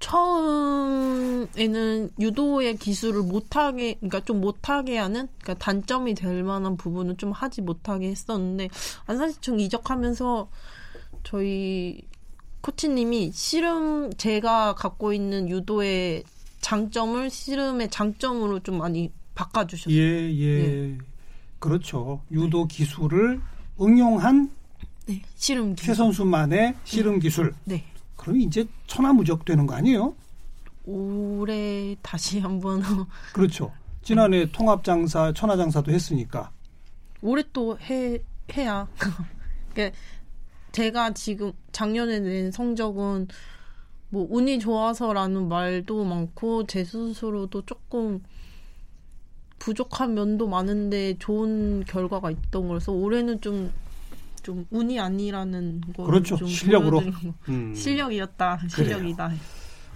처음에는 0.00 1.60
유도의 2.18 2.76
기술을 2.78 3.22
못하게, 3.22 3.94
그러니까 3.94 4.20
좀 4.20 4.40
못하게 4.40 4.98
하는, 4.98 5.28
그러니까 5.40 5.64
단점이 5.64 6.14
될 6.14 6.42
만한 6.42 6.76
부분은 6.76 7.16
좀 7.18 7.30
하지 7.32 7.62
못하게 7.62 8.08
했었는데, 8.08 8.68
안산시청 9.06 9.60
이적하면서 9.60 10.50
저희 11.22 12.02
코치님이 12.62 13.30
씨름, 13.32 14.12
제가 14.14 14.74
갖고 14.74 15.12
있는 15.12 15.48
유도의 15.48 16.24
장점을 16.60 17.30
씨름의 17.30 17.90
장점으로 17.90 18.60
좀 18.60 18.78
많이 18.78 19.12
바꿔주셨어요. 19.34 19.96
예, 19.96 20.30
예. 20.40 20.98
그렇죠. 21.58 22.22
유도 22.30 22.66
기술을 22.66 23.40
응용한 23.80 24.50
네, 25.06 25.22
씨름 25.36 25.74
기술. 25.74 25.86
최 25.86 25.94
선수만의 25.94 26.74
씨름 26.84 27.18
기술. 27.18 27.54
네. 27.64 27.84
그럼 28.20 28.38
이제 28.42 28.66
천하무적 28.86 29.46
되는 29.46 29.66
거 29.66 29.74
아니에요? 29.74 30.14
올해 30.84 31.96
다시 32.02 32.38
한번 32.38 32.82
그렇죠. 33.32 33.72
지난해 34.02 34.50
통합장사, 34.52 35.32
천하장사도 35.32 35.90
했으니까. 35.90 36.50
올해 37.22 37.42
또 37.54 37.76
해 37.80 38.22
해야. 38.52 38.86
그러니까 39.72 39.96
제가 40.72 41.14
지금 41.14 41.52
작년에 41.72 42.20
낸 42.20 42.50
성적은 42.52 43.28
뭐 44.10 44.26
운이 44.30 44.58
좋아서라는 44.58 45.48
말도 45.48 46.04
많고 46.04 46.66
제 46.66 46.84
스스로도 46.84 47.64
조금 47.64 48.22
부족한 49.58 50.12
면도 50.14 50.46
많은데 50.46 51.16
좋은 51.18 51.84
결과가 51.84 52.30
있던 52.30 52.68
거라서 52.68 52.92
올해는 52.92 53.40
좀 53.40 53.72
좀 54.42 54.66
운이 54.70 54.98
아니라는 54.98 55.80
거 55.96 56.04
그렇죠. 56.04 56.36
좀 56.36 56.48
실력으로. 56.48 57.02
음. 57.48 57.74
실력이었다. 57.74 58.60
실력이다. 58.68 59.30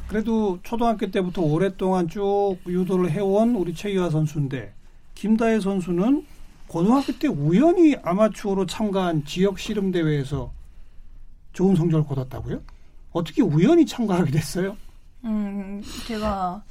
그래도 0.09 0.59
초등학교 0.63 1.11
때부터 1.11 1.43
오랫동안 1.43 2.09
쭉 2.09 2.57
유도를 2.67 3.11
해온 3.11 3.55
우리 3.57 3.75
최유아 3.75 4.11
선수인데 4.11 4.75
김다혜 5.15 5.61
선수는 5.61 6.27
고등학교 6.67 7.13
때 7.19 7.29
우연히 7.29 7.97
아마추어로 8.03 8.67
참가한 8.67 9.25
지역 9.25 9.59
씨름 9.59 9.91
대회에서 9.93 10.53
좋은 11.53 11.77
성적을 11.77 12.07
거뒀다고요? 12.07 12.61
어떻게 13.13 13.43
우연히 13.43 13.87
참가하게 13.87 14.31
됐어요? 14.33 14.77
음, 15.25 15.83
제가 16.07 16.63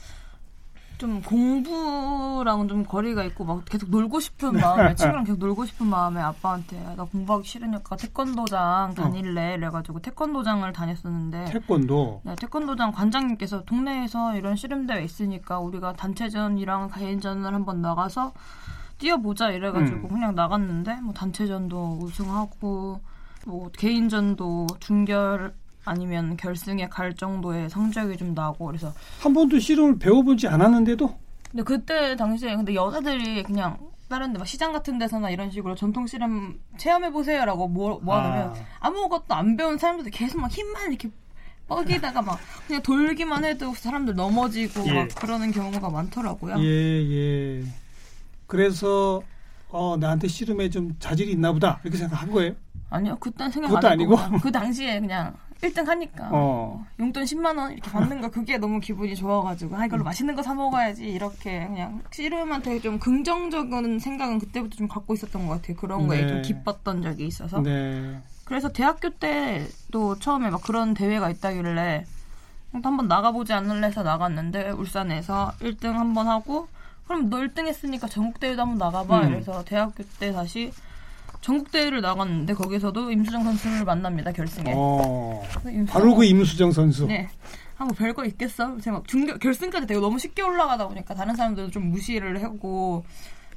좀 1.03 1.21
공부랑은 1.21 2.69
좀 2.69 2.85
거리가 2.85 3.25
있고 3.25 3.43
막 3.43 3.65
계속 3.65 3.89
놀고 3.89 4.21
싶은 4.21 4.53
마음에 4.53 4.95
친구랑 4.95 5.25
계속 5.25 5.37
놀고 5.37 5.65
싶은 5.65 5.85
마음에 5.85 6.21
아빠한테 6.21 6.81
나 6.95 7.03
공부하기 7.03 7.45
싫으니까 7.45 7.97
태권도장 7.97 8.93
다닐래 8.95 9.55
이래가지고 9.55 9.99
태권도장을 9.99 10.71
다녔었는데 10.71 11.51
태권도. 11.51 12.21
네, 12.23 12.35
태권도장 12.35 12.93
관장님께서 12.93 13.65
동네에서 13.65 14.37
이런 14.37 14.55
씨름대회 14.55 15.03
있으니까 15.03 15.59
우리가 15.59 15.91
단체전이랑 15.91 16.91
개인전을 16.95 17.53
한번 17.53 17.81
나가서 17.81 18.31
뛰어보자 18.97 19.51
이래가지고 19.51 20.07
음. 20.07 20.07
그냥 20.07 20.35
나갔는데 20.35 21.01
뭐 21.01 21.13
단체전도 21.13 21.99
우승하고 22.01 23.01
뭐 23.45 23.69
개인전도 23.73 24.67
준결 24.79 25.53
아니면 25.85 26.37
결승에 26.37 26.87
갈 26.89 27.13
정도의 27.15 27.69
성적이 27.69 28.17
좀 28.17 28.33
나고 28.33 28.65
그래서 28.67 28.93
한 29.19 29.33
번도 29.33 29.59
씨름을 29.59 29.99
배워보지 29.99 30.47
않았는데도 30.47 31.17
근데 31.51 31.63
그때 31.63 32.15
당시에 32.15 32.55
근데 32.55 32.73
여자들이 32.73 33.43
그냥 33.43 33.77
다른 34.09 34.31
데 34.31 34.37
막 34.39 34.45
시장 34.45 34.71
같은 34.73 34.99
데서나 34.99 35.29
이런 35.31 35.49
식으로 35.49 35.75
전통 35.75 36.05
씨름 36.07 36.59
체험해 36.77 37.11
보세요라고 37.11 37.67
뭐 37.67 37.99
모아놓으면 38.01 38.47
아. 38.49 38.53
아무것도 38.87 39.33
안 39.33 39.57
배운 39.57 39.77
사람들도 39.77 40.11
계속 40.13 40.39
막 40.39 40.51
힘만 40.51 40.89
이렇게 40.89 41.09
뻐기다가 41.67 42.21
막 42.21 42.37
그냥 42.67 42.81
돌기만 42.83 43.43
해도 43.45 43.73
사람들 43.73 44.13
넘어지고 44.15 44.85
예. 44.87 44.93
막 44.93 45.07
그러는 45.15 45.51
경우가 45.51 45.89
많더라고요. 45.89 46.57
예, 46.59 46.63
예. 46.63 47.63
그래서 48.45 49.23
어, 49.69 49.97
나한테 49.97 50.27
씨름에 50.27 50.69
좀 50.69 50.95
자질이 50.99 51.31
있나 51.31 51.51
보다 51.51 51.79
이렇게 51.83 51.97
생각한 51.97 52.29
거예요. 52.31 52.53
아니요, 52.91 53.17
그땐 53.19 53.49
생각 53.49 53.69
그것도 53.69 53.87
아니고? 53.87 54.15
그 54.43 54.51
당시에 54.51 54.99
그냥 54.99 55.33
1등 55.63 55.85
하니까 55.85 56.29
어. 56.31 56.85
용돈 56.99 57.23
10만 57.23 57.57
원 57.57 57.71
이렇게 57.71 57.89
받는 57.89 58.21
거 58.21 58.29
그게 58.29 58.57
너무 58.57 58.79
기분이 58.79 59.15
좋아가지고 59.15 59.75
아 59.75 59.79
음. 59.79 59.85
이걸로 59.85 60.03
맛있는 60.03 60.35
거 60.35 60.43
사 60.43 60.53
먹어야지 60.53 61.05
이렇게 61.09 61.65
그냥 61.67 62.01
씨름한테 62.11 62.81
좀 62.81 62.99
긍정적인 62.99 63.99
생각은 63.99 64.39
그때부터 64.39 64.75
좀 64.75 64.87
갖고 64.89 65.13
있었던 65.13 65.47
것 65.47 65.61
같아요. 65.61 65.77
그런 65.77 66.07
거에 66.07 66.21
네. 66.21 66.27
좀 66.27 66.41
기뻤던 66.41 67.01
적이 67.01 67.27
있어서 67.27 67.61
네. 67.61 68.19
그래서 68.43 68.69
대학교 68.69 69.09
때도 69.09 70.19
처음에 70.19 70.49
막 70.49 70.61
그런 70.61 70.93
대회가 70.93 71.29
있다길래 71.29 72.05
한번 72.73 73.07
나가보지 73.07 73.53
않을래 73.53 73.87
해서 73.87 74.03
나갔는데 74.03 74.71
울산에서 74.71 75.53
1등 75.61 75.93
한번 75.93 76.27
하고 76.27 76.67
그럼 77.07 77.29
너 77.29 77.37
1등 77.37 77.67
했으니까 77.67 78.07
전국대회도 78.07 78.61
한번 78.61 78.77
나가봐 78.79 79.21
음. 79.21 79.27
이래서 79.29 79.63
대학교 79.63 80.03
때 80.19 80.33
다시 80.33 80.73
전국대회를 81.41 82.01
나갔는데 82.01 82.53
거기서도 82.53 83.11
임수정 83.11 83.43
선수를 83.43 83.85
만납니다 83.85 84.31
결승에 84.31 84.73
어. 84.75 85.43
바로 85.87 86.15
그 86.15 86.23
임수정 86.25 86.71
선수. 86.71 87.05
네. 87.05 87.29
아, 87.77 87.85
뭐 87.85 87.93
별거 87.93 88.23
있겠어? 88.25 88.77
제가 88.77 88.97
막 88.97 89.07
중결, 89.07 89.39
결승까지 89.39 89.87
되고 89.87 89.99
너무 89.99 90.19
쉽게 90.19 90.41
올라가다 90.41 90.87
보니까 90.87 91.13
다른 91.13 91.35
사람들도 91.35 91.71
좀 91.71 91.89
무시를 91.89 92.41
하고 92.43 93.03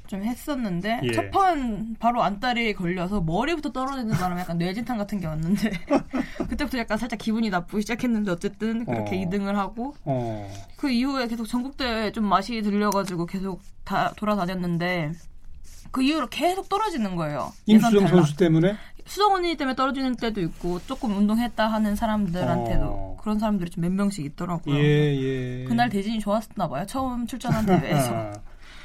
좀 0.07 0.23
했었는데 0.23 1.01
예. 1.03 1.11
첫판 1.11 1.97
바로 1.99 2.23
안달이 2.23 2.73
걸려서 2.73 3.21
머리부터 3.21 3.71
떨어지는 3.71 4.15
바람에 4.15 4.41
약간 4.41 4.57
뇌진탕 4.57 4.97
같은 4.97 5.19
게 5.19 5.27
왔는데 5.27 5.69
그때부터 6.49 6.77
약간 6.77 6.97
살짝 6.97 7.19
기분이 7.19 7.49
나쁘기 7.49 7.81
시작했는데 7.81 8.31
어쨌든 8.31 8.85
그렇게 8.85 9.17
어. 9.17 9.29
2등을 9.29 9.53
하고 9.53 9.93
어. 10.05 10.49
그 10.77 10.89
이후에 10.89 11.27
계속 11.27 11.45
전국대회 11.45 12.11
좀 12.11 12.23
맛이 12.25 12.61
들려가지고 12.61 13.25
계속 13.25 13.61
다 13.83 14.13
돌아다녔는데 14.15 15.11
그 15.91 16.01
이후로 16.01 16.27
계속 16.27 16.69
떨어지는 16.69 17.15
거예요. 17.15 17.51
임수정. 17.65 18.07
선수 18.07 18.35
때문에 18.37 18.75
수정 19.05 19.33
언니 19.33 19.55
때문에 19.55 19.75
떨어지는 19.75 20.15
때도 20.15 20.41
있고 20.41 20.79
조금 20.85 21.15
운동했다 21.17 21.65
하는 21.67 21.95
사람들한테도 21.95 22.83
어. 22.85 23.17
그런 23.21 23.39
사람들이 23.39 23.69
좀 23.69 23.81
몇 23.83 23.91
명씩 23.91 24.25
있더라고요. 24.25 24.75
예, 24.75 24.81
예. 24.81 25.65
그날 25.65 25.89
대진이 25.89 26.19
좋았었나 26.19 26.67
봐요. 26.67 26.85
처음 26.87 27.25
출전한 27.27 27.65
대회에서. 27.65 28.13
아, 28.13 28.33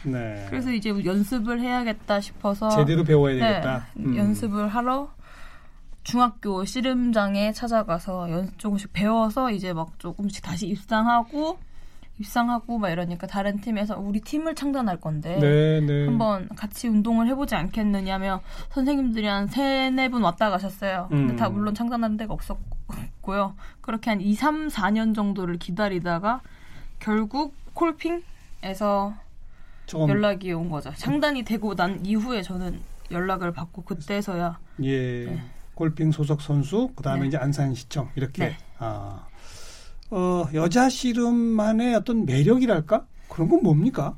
네. 0.04 0.46
그래서 0.48 0.70
이제 0.72 0.92
뭐 0.92 1.04
연습을 1.04 1.60
해야겠다 1.60 2.20
싶어서 2.20 2.68
제대로 2.70 3.04
배워야 3.04 3.34
네, 3.34 3.40
되겠다. 3.40 3.86
음. 3.98 4.16
연습을 4.16 4.68
하러 4.68 5.10
중학교 6.02 6.64
씨름장에 6.64 7.52
찾아가서 7.52 8.30
연, 8.30 8.50
조금씩 8.58 8.92
배워서 8.92 9.50
이제 9.50 9.72
막 9.72 9.98
조금씩 9.98 10.42
다시 10.42 10.66
입상하고 10.66 11.58
입상하고 12.22 12.78
막 12.78 12.90
이러니까 12.90 13.26
다른 13.26 13.60
팀에서 13.60 13.98
우리 13.98 14.20
팀을 14.20 14.54
창단할 14.54 15.00
건데 15.00 15.38
네, 15.40 15.80
네. 15.80 16.06
한번 16.06 16.48
같이 16.56 16.88
운동을 16.88 17.26
해보지 17.28 17.54
않겠느냐며 17.54 18.40
선생님들이 18.70 19.26
한 19.26 19.48
세네 19.48 20.08
분 20.08 20.22
왔다 20.22 20.50
가셨어요. 20.50 21.08
근데 21.10 21.34
음. 21.34 21.36
다 21.36 21.48
물론 21.48 21.74
창단한 21.74 22.16
데가 22.16 22.32
없었고요. 22.32 23.54
그렇게 23.80 24.10
한 24.10 24.20
2, 24.20 24.34
3, 24.34 24.68
4년 24.68 25.14
정도를 25.14 25.58
기다리다가 25.58 26.40
결국 27.00 27.54
콜핑에서 27.74 29.14
조금 29.86 30.08
연락이 30.08 30.52
온 30.52 30.70
거죠. 30.70 30.92
창단이 30.94 31.42
되고 31.42 31.74
난 31.74 32.04
이후에 32.06 32.42
저는 32.42 32.80
연락을 33.10 33.52
받고 33.52 33.82
그때서야 33.82 34.58
예. 34.84 35.24
네. 35.26 35.42
골핑 35.74 36.12
소속 36.12 36.42
선수, 36.42 36.90
그다음에 36.94 37.22
네. 37.22 37.28
이제 37.28 37.36
안산시청 37.38 38.10
이렇게 38.14 38.50
네. 38.50 38.56
아. 38.78 39.26
어, 40.12 40.46
여자 40.52 40.90
씨름만의 40.90 41.94
어떤 41.94 42.26
매력이랄까? 42.26 43.06
그런 43.30 43.48
건 43.48 43.62
뭡니까? 43.62 44.14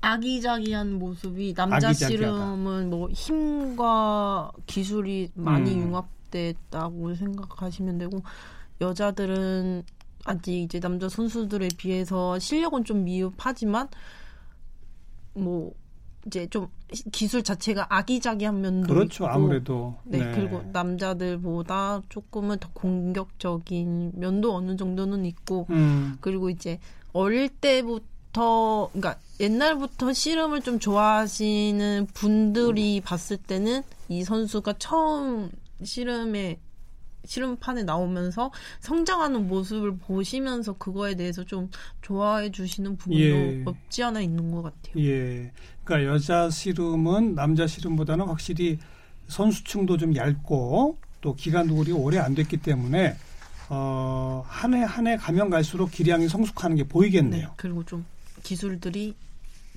아기자기한 0.00 1.00
모습이 1.00 1.52
남자 1.52 1.88
아기자기하다. 1.88 2.06
씨름은 2.06 2.90
뭐 2.90 3.08
힘과 3.10 4.52
기술이 4.66 5.30
많이 5.34 5.74
음. 5.74 5.88
융합됐다고 5.88 7.16
생각하시면 7.16 7.98
되고 7.98 8.22
여자들은 8.80 9.82
아직 10.26 10.62
이제 10.62 10.78
남자 10.78 11.08
선수들에 11.08 11.68
비해서 11.76 12.38
실력은 12.38 12.84
좀 12.84 13.02
미흡하지만 13.02 13.88
뭐 15.34 15.72
이제 16.26 16.46
좀 16.48 16.68
기술 17.12 17.42
자체가 17.42 17.86
아기자기한 17.88 18.60
면도 18.60 18.88
그렇죠. 18.88 19.24
있고 19.24 19.32
아무래도. 19.32 19.94
네, 20.04 20.32
그리고 20.34 20.62
남자들보다 20.72 22.02
조금은 22.08 22.58
더 22.58 22.68
공격적인 22.72 24.12
면도 24.16 24.54
어느 24.54 24.76
정도는 24.76 25.24
있고 25.24 25.66
음. 25.70 26.18
그리고 26.20 26.50
이제 26.50 26.78
어릴 27.12 27.48
때부터 27.48 28.90
그러니까 28.92 29.18
옛날부터 29.40 30.12
씨름을 30.12 30.62
좀 30.62 30.78
좋아하시는 30.78 32.08
분들이 32.12 33.00
봤을 33.00 33.36
때는 33.36 33.82
이 34.08 34.24
선수가 34.24 34.74
처음 34.78 35.50
씨름에 35.82 36.58
씨름판에 37.26 37.82
나오면서 37.82 38.50
성장하는 38.80 39.48
모습을 39.48 39.96
보시면서 39.98 40.74
그거에 40.74 41.14
대해서 41.14 41.44
좀 41.44 41.70
좋아해 42.02 42.50
주시는 42.50 42.96
부분도 42.96 43.22
예. 43.22 43.62
없지 43.66 44.02
않아 44.04 44.20
있는 44.20 44.50
것 44.52 44.62
같아요. 44.62 45.04
예. 45.04 45.50
그러니까 45.84 46.12
여자 46.12 46.48
씨름은 46.50 47.34
남자 47.34 47.66
씨름보다는 47.66 48.26
확실히 48.26 48.78
선수층도 49.28 49.96
좀 49.98 50.14
얇고 50.16 50.98
또 51.20 51.34
기간도 51.34 51.74
우리 51.76 51.92
오래 51.92 52.18
안 52.18 52.34
됐기 52.34 52.58
때문에 52.58 53.16
어, 53.68 54.44
한 54.46 54.74
해 54.74 54.84
한 54.84 55.06
해 55.08 55.16
가면 55.16 55.50
갈수록 55.50 55.90
기량이 55.90 56.28
성숙하는 56.28 56.76
게 56.76 56.82
네. 56.84 56.88
보이겠네요. 56.88 57.52
그리고 57.56 57.84
좀 57.84 58.04
기술들이 58.44 59.14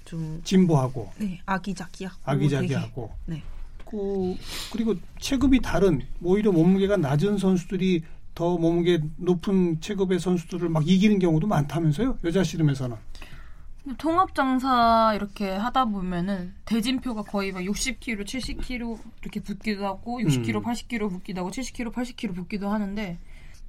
좀 0.05 0.41
진보하고 0.43 1.11
네, 1.17 1.39
아기자기하고 1.45 2.19
아기자기하고 2.23 3.11
되게, 3.25 3.39
네. 3.39 3.43
그 3.89 4.35
그리고 4.71 4.95
체급이 5.19 5.61
다른 5.61 6.01
오히려 6.21 6.51
몸무게가 6.51 6.97
낮은 6.97 7.37
선수들이 7.37 8.03
더 8.35 8.57
몸무게 8.57 9.01
높은 9.17 9.81
체급의 9.81 10.19
선수들을 10.19 10.69
막 10.69 10.87
이기는 10.87 11.19
경우도 11.19 11.47
많다면서요 11.47 12.19
여자 12.23 12.43
씨름에서는 12.43 12.95
통합 13.97 14.35
장사 14.35 15.13
이렇게 15.15 15.49
하다 15.49 15.85
보면은 15.85 16.53
대진표가 16.65 17.23
거의 17.23 17.51
막 17.51 17.61
60kg, 17.61 18.23
70kg 18.23 18.99
이렇게 19.21 19.39
붙기도 19.39 19.85
하고 19.85 20.19
60kg, 20.19 20.55
음. 20.55 20.63
80kg 20.63 21.09
붙기도 21.09 21.41
하고 21.41 21.49
70kg, 21.49 21.91
80kg 21.91 22.35
붙기도 22.35 22.69
하는데 22.69 23.17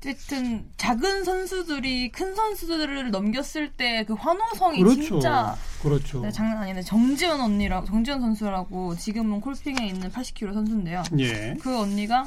어쨌든 0.00 0.64
작은 0.78 1.24
선수들이 1.24 2.10
큰 2.10 2.34
선수들을 2.34 3.10
넘겼을 3.10 3.70
때 3.72 4.04
그 4.06 4.14
환호성이 4.14 4.78
그렇죠 4.82 5.02
진짜 5.02 5.56
그렇죠 5.82 6.22
네, 6.22 6.30
장난 6.30 6.58
아닌데 6.58 6.80
정지현 6.82 7.38
언니라고 7.40 7.86
정지현 7.86 8.20
선수라고 8.20 8.96
지금은 8.96 9.40
콜핑에 9.42 9.86
있는 9.86 10.10
80kg 10.10 10.54
선수인데요. 10.54 11.02
예 11.18 11.54
그 11.60 11.78
언니가 11.78 12.26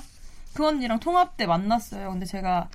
그 0.54 0.68
언니랑 0.68 1.00
통합 1.00 1.36
때 1.36 1.48
만났어요. 1.48 2.12
근데 2.12 2.26
제가 2.28 2.70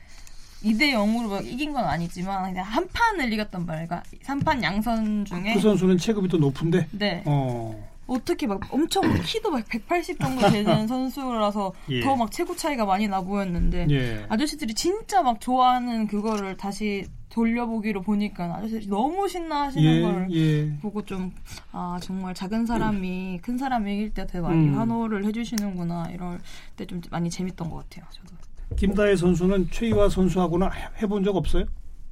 2대 0.64 0.92
0으로 0.92 1.28
막 1.30 1.46
이긴 1.46 1.72
건 1.72 1.84
아니지만 1.84 2.50
그냥 2.50 2.64
한 2.64 2.88
판을 2.92 3.32
이겼단 3.32 3.64
말이야. 3.66 4.02
3판 4.24 4.62
양선 4.64 5.24
중에 5.24 5.54
그 5.54 5.60
선수는 5.60 5.96
체급이 5.98 6.28
더 6.28 6.38
높은데 6.38 6.88
네. 6.90 7.22
어 7.24 7.88
어떻게 8.08 8.46
막 8.46 8.60
엄청 8.72 9.02
키도 9.22 9.50
막 9.50 9.64
180 9.68 10.18
정도 10.18 10.50
되는 10.50 10.86
선수라서 10.88 11.72
예. 11.90 12.00
더막 12.00 12.30
체구 12.32 12.56
차이가 12.56 12.84
많이 12.86 13.06
나 13.06 13.20
보였는데 13.20 13.86
예. 13.90 14.26
아저씨들이 14.28 14.74
진짜 14.74 15.22
막 15.22 15.40
좋아하는 15.40 16.06
그거를 16.08 16.56
다시 16.56 17.06
돌려보기로 17.28 18.00
보니까 18.02 18.46
아저씨들이 18.56 18.86
너무 18.88 19.28
신나하시는 19.28 19.84
예, 19.96 20.00
걸 20.02 20.28
예. 20.32 20.76
보고 20.80 21.04
좀 21.04 21.32
아 21.72 21.98
정말 22.02 22.34
작은 22.34 22.64
사람이 22.66 23.40
큰 23.42 23.58
사람이 23.58 23.94
이길 23.94 24.14
때 24.14 24.26
되게 24.26 24.40
많이 24.40 24.68
음. 24.68 24.78
환호를 24.78 25.24
해주시는구나 25.26 26.08
이럴 26.12 26.40
때 26.76 26.86
좀 26.86 27.00
많이 27.10 27.28
재밌던 27.30 27.68
것 27.70 27.76
같아요. 27.88 28.06
저도 28.10 28.34
김다혜 28.76 29.14
선수는 29.16 29.68
최희화 29.70 30.08
선수하고는 30.08 30.66
해- 30.72 30.88
해본 31.02 31.24
적 31.24 31.36
없어요? 31.36 31.64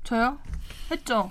저요 0.04 0.38
했죠. 0.90 1.30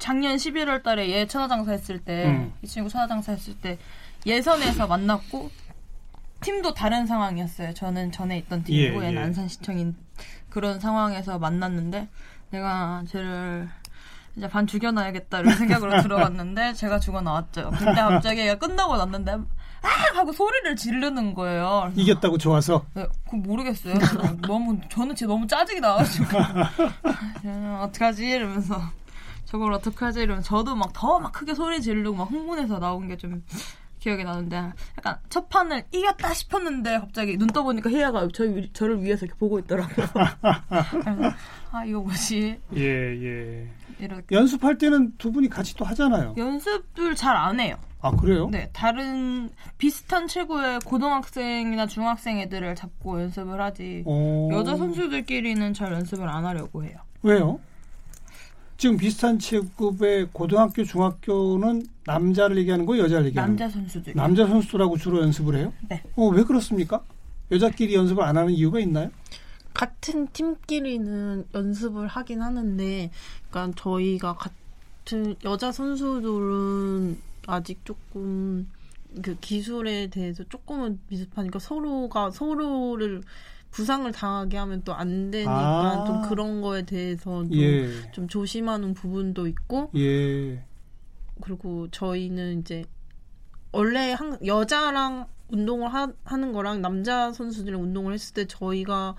작년 0.00 0.34
11월 0.34 0.82
달에 0.82 1.10
얘 1.10 1.26
천하장사 1.26 1.70
했을 1.70 2.00
때, 2.00 2.26
음. 2.26 2.52
이 2.62 2.66
친구 2.66 2.88
천하장사 2.88 3.32
했을 3.32 3.54
때, 3.54 3.78
예선에서 4.26 4.88
만났고, 4.88 5.50
팀도 6.40 6.74
다른 6.74 7.06
상황이었어요. 7.06 7.74
저는 7.74 8.10
전에 8.10 8.38
있던 8.38 8.64
팀이고, 8.64 9.02
예, 9.02 9.08
얘는 9.08 9.20
예. 9.20 9.24
안산시청인 9.26 9.94
그런 10.48 10.80
상황에서 10.80 11.38
만났는데, 11.38 12.08
내가 12.50 13.04
쟤를 13.06 13.68
이제 14.36 14.48
반 14.48 14.66
죽여놔야겠다 14.66 15.40
이런 15.40 15.54
생각으로 15.54 16.00
들어갔는데, 16.02 16.72
제가 16.72 16.98
죽어나왔죠. 16.98 17.70
근데 17.78 18.00
갑자기 18.00 18.40
얘가 18.40 18.54
끝나고 18.56 18.96
났는데, 18.96 19.32
아! 19.82 20.18
하고 20.18 20.32
소리를 20.32 20.76
지르는 20.76 21.34
거예요. 21.34 21.92
이겼다고 21.94 22.36
좋아서 22.38 22.84
네, 22.94 23.06
그거 23.24 23.38
모르겠어요. 23.38 23.94
너무 24.42 24.78
저는 24.90 25.14
진짜 25.14 25.32
너무 25.32 25.46
짜증이 25.46 25.80
나가지고 25.80 26.26
저는 27.42 27.80
어떡하지 27.80 28.26
이러면서 28.26 28.78
저걸 29.50 29.72
어떡하지 29.74 30.20
이러면 30.20 30.42
저도 30.42 30.76
막더막 30.76 31.32
크게 31.32 31.54
소리 31.54 31.80
지르고 31.82 32.16
막 32.16 32.30
흥분해서 32.30 32.78
나온 32.78 33.08
게 33.08 33.16
좀 33.16 33.42
기억이 34.00 34.24
나는데 34.24 34.56
약간 34.96 35.18
첫 35.28 35.48
판을 35.50 35.84
이겼다 35.92 36.32
싶었는데 36.32 37.00
갑자기 37.00 37.36
눈 37.36 37.48
떠보니까 37.48 37.90
희야가 37.90 38.28
저, 38.32 38.44
저를 38.72 39.02
위해서 39.02 39.26
이렇게 39.26 39.38
보고 39.38 39.58
있더라고요. 39.58 40.06
아 41.70 41.84
이거 41.84 42.00
뭐지 42.00 42.58
예, 42.76 42.80
예. 42.82 43.68
이렇게 43.98 44.34
연습할 44.34 44.78
때는 44.78 45.12
두 45.18 45.30
분이 45.30 45.50
같이 45.50 45.76
또 45.76 45.84
하잖아요. 45.84 46.34
연습을 46.38 47.14
잘 47.14 47.36
안 47.36 47.60
해요. 47.60 47.76
아, 48.00 48.10
그래요? 48.12 48.48
네, 48.50 48.70
다른 48.72 49.50
비슷한 49.76 50.26
체구의 50.26 50.80
고등학생이나 50.86 51.86
중학생 51.86 52.38
애들을 52.40 52.74
잡고 52.76 53.20
연습을 53.20 53.60
하지. 53.60 54.02
어, 54.06 54.48
여자 54.52 54.78
선수들끼리는 54.78 55.74
잘 55.74 55.92
연습을 55.92 56.26
안 56.26 56.46
하려고 56.46 56.82
해요. 56.84 56.96
왜요? 57.22 57.60
지금 58.80 58.96
비슷한 58.96 59.38
체급의 59.38 60.28
고등학교, 60.32 60.84
중학교는 60.84 61.86
남자를 62.06 62.56
얘기하는 62.56 62.86
거예요, 62.86 63.04
여자를 63.04 63.26
얘기하는 63.26 63.54
남자 63.54 63.68
선수들. 63.68 64.14
거예요? 64.14 64.26
남자 64.26 64.46
선수들하고 64.46 64.96
주로 64.96 65.20
연습을 65.20 65.54
해요? 65.56 65.70
네. 65.86 66.02
어, 66.16 66.28
왜 66.28 66.42
그렇습니까? 66.44 67.04
여자끼리 67.50 67.94
연습을 67.94 68.24
안 68.24 68.38
하는 68.38 68.54
이유가 68.54 68.80
있나요? 68.80 69.10
같은 69.74 70.28
팀끼리는 70.32 71.48
연습을 71.54 72.06
하긴 72.06 72.40
하는데, 72.40 73.10
그러니까 73.50 73.82
저희가 73.82 74.36
같은 74.36 75.36
여자 75.44 75.70
선수들은 75.72 77.18
아직 77.48 77.84
조금 77.84 78.66
그 79.20 79.36
기술에 79.42 80.06
대해서 80.06 80.42
조금은 80.44 81.00
미흡하니까 81.10 81.58
서로가 81.58 82.30
서로를 82.30 83.20
부상을 83.70 84.10
당하게 84.12 84.56
하면 84.58 84.82
또 84.82 84.92
안 84.94 85.30
되니까 85.30 85.52
아. 85.52 86.04
좀 86.06 86.28
그런 86.28 86.60
거에 86.60 86.82
대해서 86.82 87.44
좀, 87.44 87.54
예, 87.54 88.10
좀 88.12 88.26
조심하는 88.28 88.94
부분도 88.94 89.46
있고 89.46 89.90
예. 89.96 90.64
그리고 91.40 91.88
저희는 91.90 92.60
이제 92.60 92.84
원래 93.72 94.12
한, 94.12 94.38
여자랑 94.44 95.26
운동을 95.48 95.88
하, 95.92 96.06
는 96.36 96.52
거랑 96.52 96.80
남자 96.82 97.32
선수들이랑 97.32 97.82
운동을 97.82 98.12
했을 98.14 98.34
때 98.34 98.46
저희가 98.46 99.14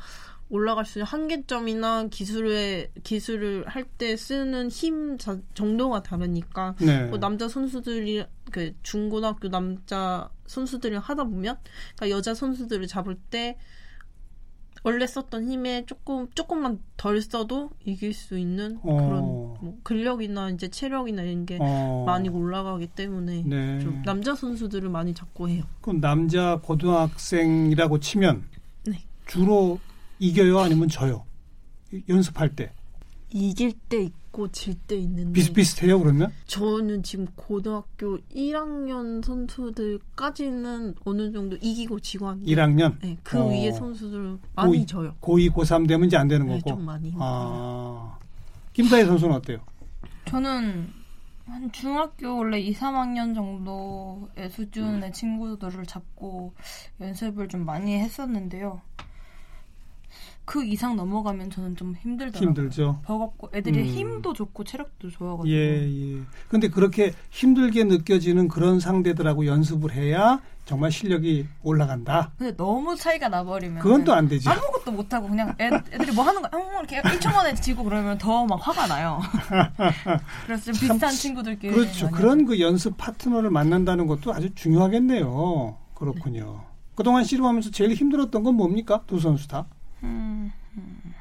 올라갈 0.50 0.86
수 0.86 1.00
있는 1.00 1.06
한계점이나 1.08 2.08
기술에 2.10 2.92
기술을 3.04 3.66
할 3.68 3.86
때 3.98 4.18
쓰는 4.18 4.70
힘 4.70 5.18
자- 5.18 5.38
정도가 5.54 6.04
다르니까 6.04 6.76
네. 6.82 7.06
뭐 7.06 7.18
남자 7.20 7.48
선수들이 7.48 8.26
그 8.52 8.74
중고등학교 8.84 9.48
남자 9.50 10.30
선수들이랑 10.48 11.02
하다 11.02 11.24
보면 11.24 11.58
그러니까 11.96 12.10
여자 12.18 12.34
선수들을 12.34 12.88
잡을 12.88 13.16
때 13.30 13.58
원래 14.84 15.06
썼던 15.06 15.48
힘에 15.48 15.86
조금 15.86 16.28
조금만 16.34 16.80
덜 16.98 17.22
써도 17.22 17.70
이길 17.86 18.14
수 18.14 18.38
있는 18.38 18.80
어. 18.82 18.96
그런 18.96 19.22
뭐 19.22 19.78
근력이나 19.84 20.50
이제 20.50 20.70
체력이나 20.70 21.22
이런 21.22 21.46
게 21.46 21.58
어, 21.62 22.04
많이 22.06 22.30
올라가기 22.30 22.88
때문에 22.88 23.44
네. 23.46 23.80
좀 23.80 24.02
남자 24.04 24.34
선수들을 24.34 24.90
많이 24.90 25.14
잡고 25.14 25.50
해요. 25.50 25.64
그럼 25.82 26.02
남자 26.02 26.60
고등학생이라고 26.64 28.00
치면 28.00 28.44
네. 28.88 29.04
주로 29.28 29.80
이겨요, 30.20 30.60
아니면 30.60 30.88
져요? 30.88 31.26
연습할 32.08 32.56
때 32.56 32.72
이길 33.30 33.74
때 33.90 34.10
있고 34.32 34.48
질 34.50 34.76
때 34.88 34.96
있는데 34.96 35.34
비슷비슷해요, 35.34 36.00
그러면? 36.00 36.32
저는 36.48 37.04
지금 37.04 37.28
고등학교 37.36 38.18
1학년 38.34 39.24
선수들까지는 39.24 40.96
어느 41.06 41.32
정도 41.32 41.58
이기고 41.58 42.00
지고 42.00 42.28
하는데 42.30 42.46
1학년 42.50 42.96
네, 43.02 43.18
그 43.24 43.38
어. 43.40 43.48
위에 43.48 43.72
선수들 43.72 44.40
많이 44.56 44.86
고2, 44.86 44.88
져요. 44.88 45.16
고2, 45.22 45.52
고3 45.52 45.88
되면 45.88 46.08
이제 46.08 46.18
안 46.18 46.28
되는 46.28 46.48
네, 46.48 46.58
거고. 46.60 46.70
좀 46.78 46.86
많이 46.86 47.10
힘들어요. 47.10 47.30
아, 47.30 48.18
김다혜 48.74 49.06
선수는 49.06 49.36
어때요? 49.36 49.60
저는 50.26 50.90
한 51.46 51.72
중학교 51.74 52.38
원래 52.38 52.60
2, 52.60 52.74
3학년 52.74 53.36
정도의 53.36 54.50
수준의 54.50 55.12
친구들을 55.12 55.86
잡고 55.86 56.54
연습을 57.02 57.50
좀 57.50 57.66
많이 57.66 57.98
했었는데요. 58.00 58.82
그 60.52 60.66
이상 60.66 60.98
넘어가면 60.98 61.50
저는 61.50 61.78
좀 61.78 61.96
힘들더라고요. 61.96 62.50
힘들죠. 62.50 63.00
버겁고 63.06 63.52
애들이 63.54 63.80
음. 63.80 63.86
힘도 63.86 64.34
좋고 64.34 64.66
체력도 64.66 65.10
좋아가지고 65.10 65.48
예, 65.50 65.88
예. 65.88 66.22
근데 66.50 66.68
그렇게 66.68 67.14
힘들게 67.30 67.86
느껴지는 67.86 68.50
그런 68.50 68.82
상대들하고 68.82 69.46
연습을 69.46 69.94
해야 69.94 70.42
정말 70.66 70.92
실력이 70.92 71.48
올라간다. 71.64 72.34
근데 72.38 72.54
너무 72.58 72.98
차이가 72.98 73.30
나버리면 73.30 73.80
그건 73.82 74.04
또 74.04 74.12
안 74.12 74.28
되지. 74.28 74.50
아무것도 74.50 74.92
못하고 74.92 75.30
그냥 75.30 75.56
애, 75.62 75.68
애들이 75.68 76.12
뭐 76.12 76.26
하는 76.26 76.42
거야 76.42 76.52
음, 76.54 76.70
이렇게 76.80 77.02
1초 77.02 77.34
만에 77.34 77.56
지고 77.56 77.86
그러면 77.86 78.18
더 78.18 78.46
막 78.46 78.56
화가 78.68 78.88
나요 78.88 79.22
그래서 80.46 80.66
좀 80.66 80.74
비슷한 80.74 81.12
친구들끼리 81.12 81.74
그렇죠. 81.74 82.10
그런 82.12 82.44
그 82.46 82.60
연습 82.60 82.98
파트너를 82.98 83.52
만난다는 83.52 84.06
것도 84.06 84.34
아주 84.34 84.54
중요하겠네요. 84.54 85.78
그렇군요. 85.94 86.66
그동안 86.96 87.24
씨름하면서 87.24 87.72
제일 87.72 87.94
힘들었던 87.94 88.44
건 88.44 88.56
뭡니까? 88.56 89.04
두 89.08 89.18
선수 89.18 89.48
다? 89.48 89.66
음, 90.04 90.52
음. 90.78 91.14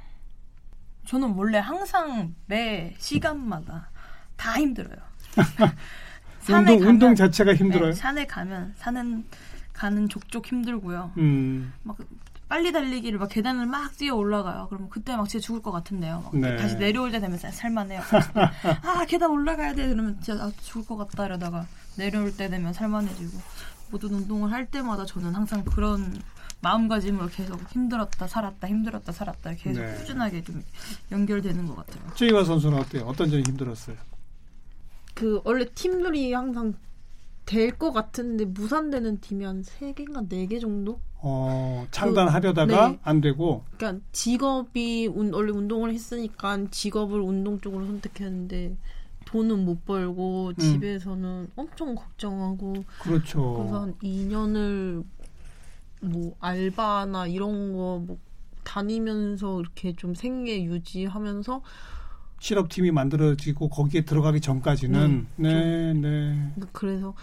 저는 1.06 1.30
원래 1.30 1.58
항상 1.58 2.34
매 2.46 2.94
시간마다 2.98 3.90
다 4.36 4.52
힘들어요. 4.58 4.96
산에 6.40 6.72
운동, 6.74 6.88
운동 6.88 7.14
자체가 7.14 7.54
힘들어요. 7.54 7.90
네, 7.90 7.92
산에 7.92 8.26
가면 8.26 8.74
산은 8.78 9.24
가는 9.72 10.08
족족 10.08 10.46
힘들고요. 10.46 11.12
음, 11.18 11.72
막 11.82 11.96
빨리 12.48 12.72
달리기를 12.72 13.18
막 13.18 13.28
계단을 13.28 13.66
막 13.66 13.96
뛰어 13.96 14.14
올라가요. 14.16 14.66
그러면 14.68 14.88
그때 14.90 15.16
막 15.16 15.28
진짜 15.28 15.44
죽을 15.44 15.62
것 15.62 15.70
같은데요. 15.70 16.22
막 16.24 16.36
네. 16.36 16.56
다시 16.56 16.76
내려올 16.76 17.10
때 17.12 17.20
되면 17.20 17.38
살- 17.38 17.52
살만해요. 17.52 18.00
아 18.82 19.04
계단 19.06 19.30
올라가야 19.30 19.74
돼. 19.74 19.88
그러면 19.88 20.18
진짜 20.20 20.42
아, 20.44 20.50
죽을 20.60 20.84
것 20.86 20.96
같다 20.96 21.26
이러다가 21.26 21.66
내려올 21.96 22.36
때 22.36 22.48
되면 22.48 22.72
살만해지고 22.72 23.38
모든 23.90 24.14
운동을 24.14 24.52
할 24.52 24.66
때마다 24.66 25.04
저는 25.04 25.34
항상 25.34 25.64
그런 25.64 26.20
마음가짐으로 26.62 27.28
계속 27.28 27.60
힘들었다 27.70 28.26
살았다 28.26 28.68
힘들었다 28.68 29.12
살았다 29.12 29.54
계속 29.54 29.80
네. 29.82 29.94
꾸준하게 29.96 30.42
좀 30.44 30.62
연결되는 31.10 31.66
것 31.66 31.74
같아요. 31.76 32.02
최희화 32.14 32.44
선수는 32.44 32.78
어때요? 32.78 33.04
어떤 33.04 33.30
점이 33.30 33.42
힘들었어요? 33.46 33.96
그 35.14 35.40
원래 35.44 35.64
팀들이 35.74 36.32
항상 36.32 36.74
될 37.46 37.76
것 37.78 37.90
같은데 37.92 38.44
무산되는 38.44 39.20
팀이 39.20 39.44
한 39.44 39.62
3개인가 39.62 40.28
4개 40.28 40.60
정도? 40.60 41.00
어, 41.22 41.86
창단하려다가 41.90 42.88
네. 42.90 42.98
안 43.02 43.20
되고, 43.20 43.64
그러니까 43.76 44.02
직업이 44.12 45.06
운- 45.08 45.34
원래 45.34 45.50
운동을 45.50 45.92
했으니까 45.92 46.58
직업을 46.70 47.20
운동 47.20 47.60
쪽으로 47.60 47.84
선택했는데 47.86 48.76
돈은 49.26 49.64
못 49.64 49.84
벌고 49.84 50.48
음. 50.50 50.54
집에서는 50.56 51.50
엄청 51.56 51.94
걱정하고 51.94 52.84
그렇죠. 53.02 53.54
그래서 53.58 53.80
한 53.82 53.94
2년을 54.02 55.04
뭐 56.00 56.34
알바나 56.40 57.26
이런 57.26 57.72
거 57.72 58.00
뭐 58.00 58.18
다니면서 58.64 59.60
이렇게 59.60 59.94
좀 59.96 60.14
생계 60.14 60.62
유지하면서 60.64 61.62
실업팀이 62.38 62.90
만들어지고 62.90 63.68
거기에 63.68 64.02
들어가기 64.02 64.40
전까지는 64.40 65.26
네, 65.36 65.92
네. 65.94 66.52
그래서 66.72 67.14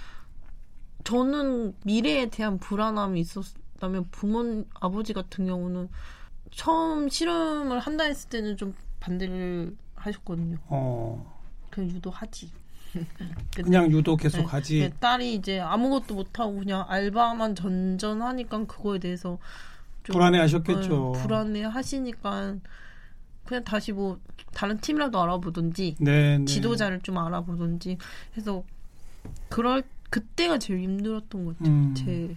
저는 1.03 1.73
미래에 1.85 2.29
대한 2.29 2.57
불안함이 2.59 3.19
있었다면 3.21 4.07
부모 4.11 4.65
아버지 4.79 5.13
같은 5.13 5.45
경우는 5.45 5.89
처음 6.51 7.07
실험을 7.09 7.79
한다 7.79 8.03
했을 8.03 8.29
때는 8.29 8.57
좀 8.57 8.75
반대를 8.99 9.75
하셨거든요. 9.95 10.57
어. 10.67 11.39
그냥 11.69 11.91
유도하지. 11.91 12.51
그냥 13.55 13.91
유도 13.91 14.15
계속 14.15 14.39
네, 14.39 14.45
하지. 14.45 14.79
네, 14.79 14.89
딸이 14.99 15.33
이제 15.33 15.59
아무것도 15.59 16.15
못 16.15 16.39
하고 16.39 16.59
그냥 16.59 16.85
알바만 16.87 17.55
전전하니까 17.55 18.65
그거에 18.65 18.99
대해서 18.99 19.37
좀, 20.03 20.13
불안해하셨겠죠. 20.13 21.13
네, 21.15 21.21
불안해 21.21 21.63
하시니까 21.63 22.55
그냥 23.45 23.63
다시 23.63 23.91
뭐 23.91 24.19
다른 24.53 24.77
팀이라도 24.79 25.21
알아보든지 25.21 25.95
네, 25.99 26.37
네. 26.37 26.45
지도자를 26.45 27.01
좀 27.01 27.17
알아보든지 27.17 27.97
해서 28.35 28.63
그럴 29.49 29.83
그때가 30.09 30.57
제일 30.59 30.81
힘들었던 30.81 31.45
것 31.45 31.57
같아요. 31.57 31.73
음. 31.73 31.93
제 31.95 32.35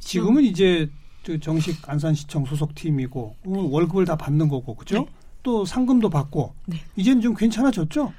지금은 0.00 0.44
이제 0.44 0.90
그 1.24 1.38
정식 1.38 1.88
안산시청 1.88 2.44
소속 2.44 2.74
팀이고 2.74 3.36
어, 3.44 3.68
월급을 3.70 4.04
다 4.04 4.16
받는 4.16 4.48
거고 4.48 4.74
그죠? 4.74 5.00
네. 5.00 5.06
또 5.42 5.64
상금도 5.64 6.10
받고 6.10 6.54
네. 6.66 6.78
이제는 6.96 7.20
좀 7.20 7.34
괜찮아졌죠? 7.34 8.12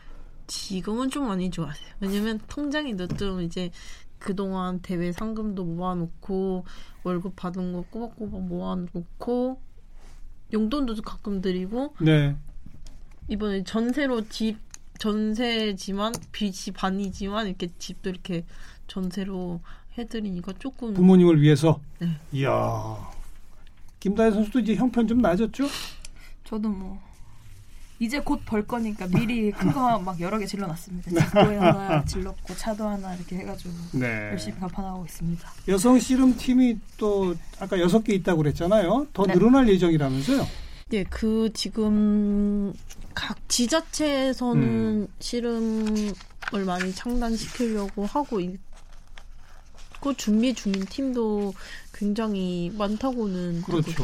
지금은 0.47 1.09
좀 1.09 1.27
많이 1.27 1.49
좋아져요. 1.49 1.87
왜냐면 1.99 2.39
통장에도 2.47 3.07
좀 3.07 3.41
이제 3.41 3.71
그동안 4.19 4.79
대회 4.81 5.11
상금도 5.11 5.63
모아놓고 5.65 6.65
월급 7.03 7.35
받은 7.35 7.73
거 7.73 7.81
꼬박꼬박 7.89 8.41
모아놓고 8.41 9.61
용돈도 10.53 10.95
가끔 11.01 11.41
드리고 11.41 11.95
네. 11.99 12.35
이번에 13.27 13.63
전세로 13.63 14.29
집 14.29 14.57
전세지만 14.99 16.13
빚이 16.31 16.71
반이지만 16.71 17.47
이렇게 17.47 17.67
집도 17.77 18.09
이렇게 18.09 18.45
전세로 18.87 19.59
해드리니까 19.97 20.53
조금 20.59 20.93
부모님을 20.93 21.41
위해서. 21.41 21.81
네. 21.99 22.07
이야. 22.31 23.11
김다혜 23.99 24.31
선수도 24.31 24.59
이제 24.59 24.75
형편 24.75 25.07
좀 25.07 25.19
나아졌죠? 25.19 25.65
저도 26.43 26.69
뭐 26.69 27.01
이제 28.03 28.19
곧 28.19 28.43
벌 28.45 28.65
거니까 28.67 29.07
미리 29.07 29.51
큰 29.51 29.71
거 29.71 29.99
막 29.99 30.19
여러 30.19 30.37
개 30.39 30.45
질러놨습니다. 30.45 31.09
집도 31.11 31.39
하나 31.39 32.03
질렀고 32.05 32.55
차도 32.55 32.87
하나 32.87 33.15
이렇게 33.15 33.37
해가지고 33.37 33.73
네. 33.93 34.29
열심히 34.31 34.59
간판하고 34.59 35.05
있습니다. 35.05 35.49
여성 35.69 35.99
씨름 35.99 36.35
팀이 36.37 36.77
또 36.97 37.35
아까 37.59 37.79
여섯 37.79 38.03
개 38.03 38.13
있다고 38.13 38.39
그랬잖아요. 38.39 39.07
더 39.13 39.25
네. 39.25 39.33
늘어날 39.33 39.67
예정이라면서요? 39.69 40.45
네, 40.89 41.03
그 41.09 41.49
지금 41.53 42.73
각 43.13 43.37
지자체에서는 43.47 44.61
음. 44.63 45.07
씨름을 45.19 46.65
많이 46.65 46.93
창단시키려고 46.93 48.05
하고 48.05 48.39
있고 48.39 50.13
준비 50.17 50.53
중인 50.53 50.85
팀도 50.85 51.53
굉장히 52.03 52.71
많다고는 52.77 53.61
그렇죠. 53.61 54.03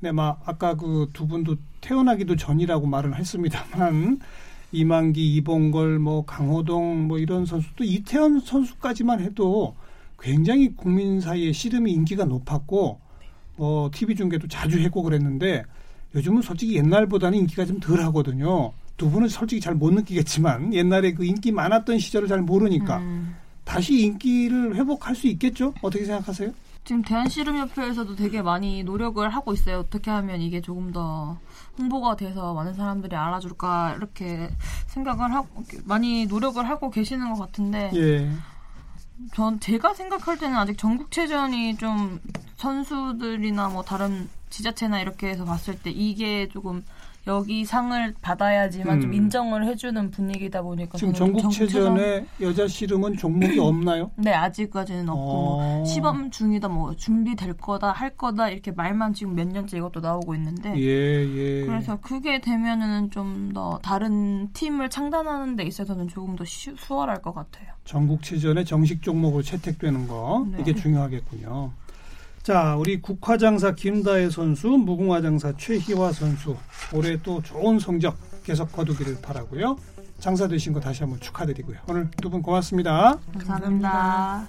네, 0.00 0.10
막 0.10 0.42
아까 0.46 0.74
그 0.74 1.06
두 1.12 1.26
분도 1.28 1.56
태어나기도 1.80 2.34
전이라고 2.36 2.86
말은 2.86 3.14
했습니다만 3.14 4.18
이만기, 4.72 5.34
이봉걸, 5.36 5.98
뭐 5.98 6.24
강호동 6.24 7.06
뭐 7.08 7.18
이런 7.18 7.46
선수도 7.46 7.84
이태원 7.84 8.40
선수까지만 8.40 9.20
해도 9.20 9.74
굉장히 10.18 10.74
국민 10.76 11.20
사이에 11.20 11.52
씨름이 11.52 11.92
인기가 11.92 12.24
높았고 12.24 13.00
뭐 13.56 13.90
TV 13.92 14.14
중계도 14.16 14.48
자주 14.48 14.78
했고 14.78 15.02
그랬는데 15.02 15.64
요즘은 16.14 16.42
솔직히 16.42 16.76
옛날보다는 16.76 17.38
인기가 17.38 17.64
좀 17.64 17.78
덜 17.80 18.00
하거든요. 18.06 18.72
두 18.96 19.08
분은 19.10 19.28
솔직히 19.28 19.60
잘 19.60 19.74
못 19.74 19.92
느끼겠지만 19.94 20.74
옛날에 20.74 21.12
그 21.14 21.24
인기 21.24 21.52
많았던 21.52 21.98
시절을 21.98 22.28
잘 22.28 22.42
모르니까 22.42 22.98
음. 22.98 23.34
다시 23.64 24.00
인기를 24.02 24.74
회복할 24.76 25.14
수 25.14 25.26
있겠죠? 25.28 25.72
어떻게 25.80 26.04
생각하세요? 26.04 26.50
지금 26.90 27.02
대한씨름협회에서도 27.02 28.16
되게 28.16 28.42
많이 28.42 28.82
노력을 28.82 29.28
하고 29.30 29.52
있어요. 29.52 29.78
어떻게 29.78 30.10
하면 30.10 30.40
이게 30.40 30.60
조금 30.60 30.90
더 30.90 31.38
홍보가 31.78 32.16
돼서 32.16 32.52
많은 32.52 32.74
사람들이 32.74 33.14
알아줄까 33.14 33.94
이렇게 33.96 34.50
생각을 34.88 35.32
하고 35.32 35.62
많이 35.84 36.26
노력을 36.26 36.68
하고 36.68 36.90
계시는 36.90 37.32
것 37.32 37.38
같은데 37.38 37.92
예. 37.94 38.28
전 39.34 39.60
제가 39.60 39.94
생각할 39.94 40.36
때는 40.36 40.56
아직 40.56 40.78
전국체전이 40.78 41.76
좀 41.76 42.18
선수들이나 42.56 43.68
뭐 43.68 43.84
다른 43.84 44.28
지자체나 44.48 45.00
이렇게 45.00 45.28
해서 45.28 45.44
봤을 45.44 45.78
때 45.78 45.92
이게 45.92 46.48
조금 46.48 46.84
여기 47.26 47.64
상을 47.64 48.14
받아야지만 48.22 49.00
좀 49.02 49.10
음. 49.10 49.14
인정을 49.14 49.66
해주는 49.66 50.10
분위기다 50.10 50.62
보니까 50.62 50.96
지금 50.96 51.12
좀 51.12 51.34
전국체전에 51.34 52.24
여자 52.40 52.66
씨름은 52.66 53.16
종목이 53.18 53.58
없나요? 53.58 54.10
네 54.16 54.32
아직까지는 54.32 55.08
없고 55.08 55.22
어. 55.60 55.84
시범 55.86 56.30
중이다 56.30 56.68
뭐 56.68 56.96
준비될 56.96 57.54
거다 57.54 57.92
할 57.92 58.10
거다 58.16 58.48
이렇게 58.48 58.70
말만 58.72 59.12
지금 59.12 59.34
몇 59.34 59.46
년째 59.48 59.76
이것도 59.78 60.00
나오고 60.00 60.34
있는데 60.36 60.74
예, 60.78 61.26
예. 61.60 61.66
그래서 61.66 61.98
그게 62.00 62.40
되면은 62.40 63.10
좀 63.10 63.30
더 63.54 63.78
다른 63.82 64.52
팀을 64.52 64.90
창단하는 64.90 65.56
데 65.56 65.64
있어서는 65.64 66.06
조금 66.08 66.36
더 66.36 66.44
시- 66.44 66.72
수월할 66.76 67.20
것 67.20 67.34
같아요. 67.34 67.66
전국체전에 67.84 68.62
정식 68.64 69.02
종목으로 69.02 69.42
채택되는 69.42 70.06
거 70.06 70.46
네. 70.50 70.58
이게 70.60 70.74
중요하겠군요. 70.74 71.72
자, 72.50 72.74
우리 72.74 73.00
국화장사 73.00 73.76
김다혜 73.76 74.28
선수, 74.28 74.66
무궁화장사 74.66 75.52
최희화 75.56 76.10
선수 76.10 76.56
올해 76.92 77.16
또 77.22 77.40
좋은 77.40 77.78
성적 77.78 78.16
계속 78.42 78.72
거두기를 78.72 79.18
바라고요. 79.22 79.76
장사 80.18 80.48
되신 80.48 80.72
거 80.72 80.80
다시 80.80 81.04
한번 81.04 81.20
축하드리고요. 81.20 81.78
오늘 81.88 82.10
두 82.20 82.28
분 82.28 82.42
고맙습니다. 82.42 83.20
감사합니다. 83.34 84.48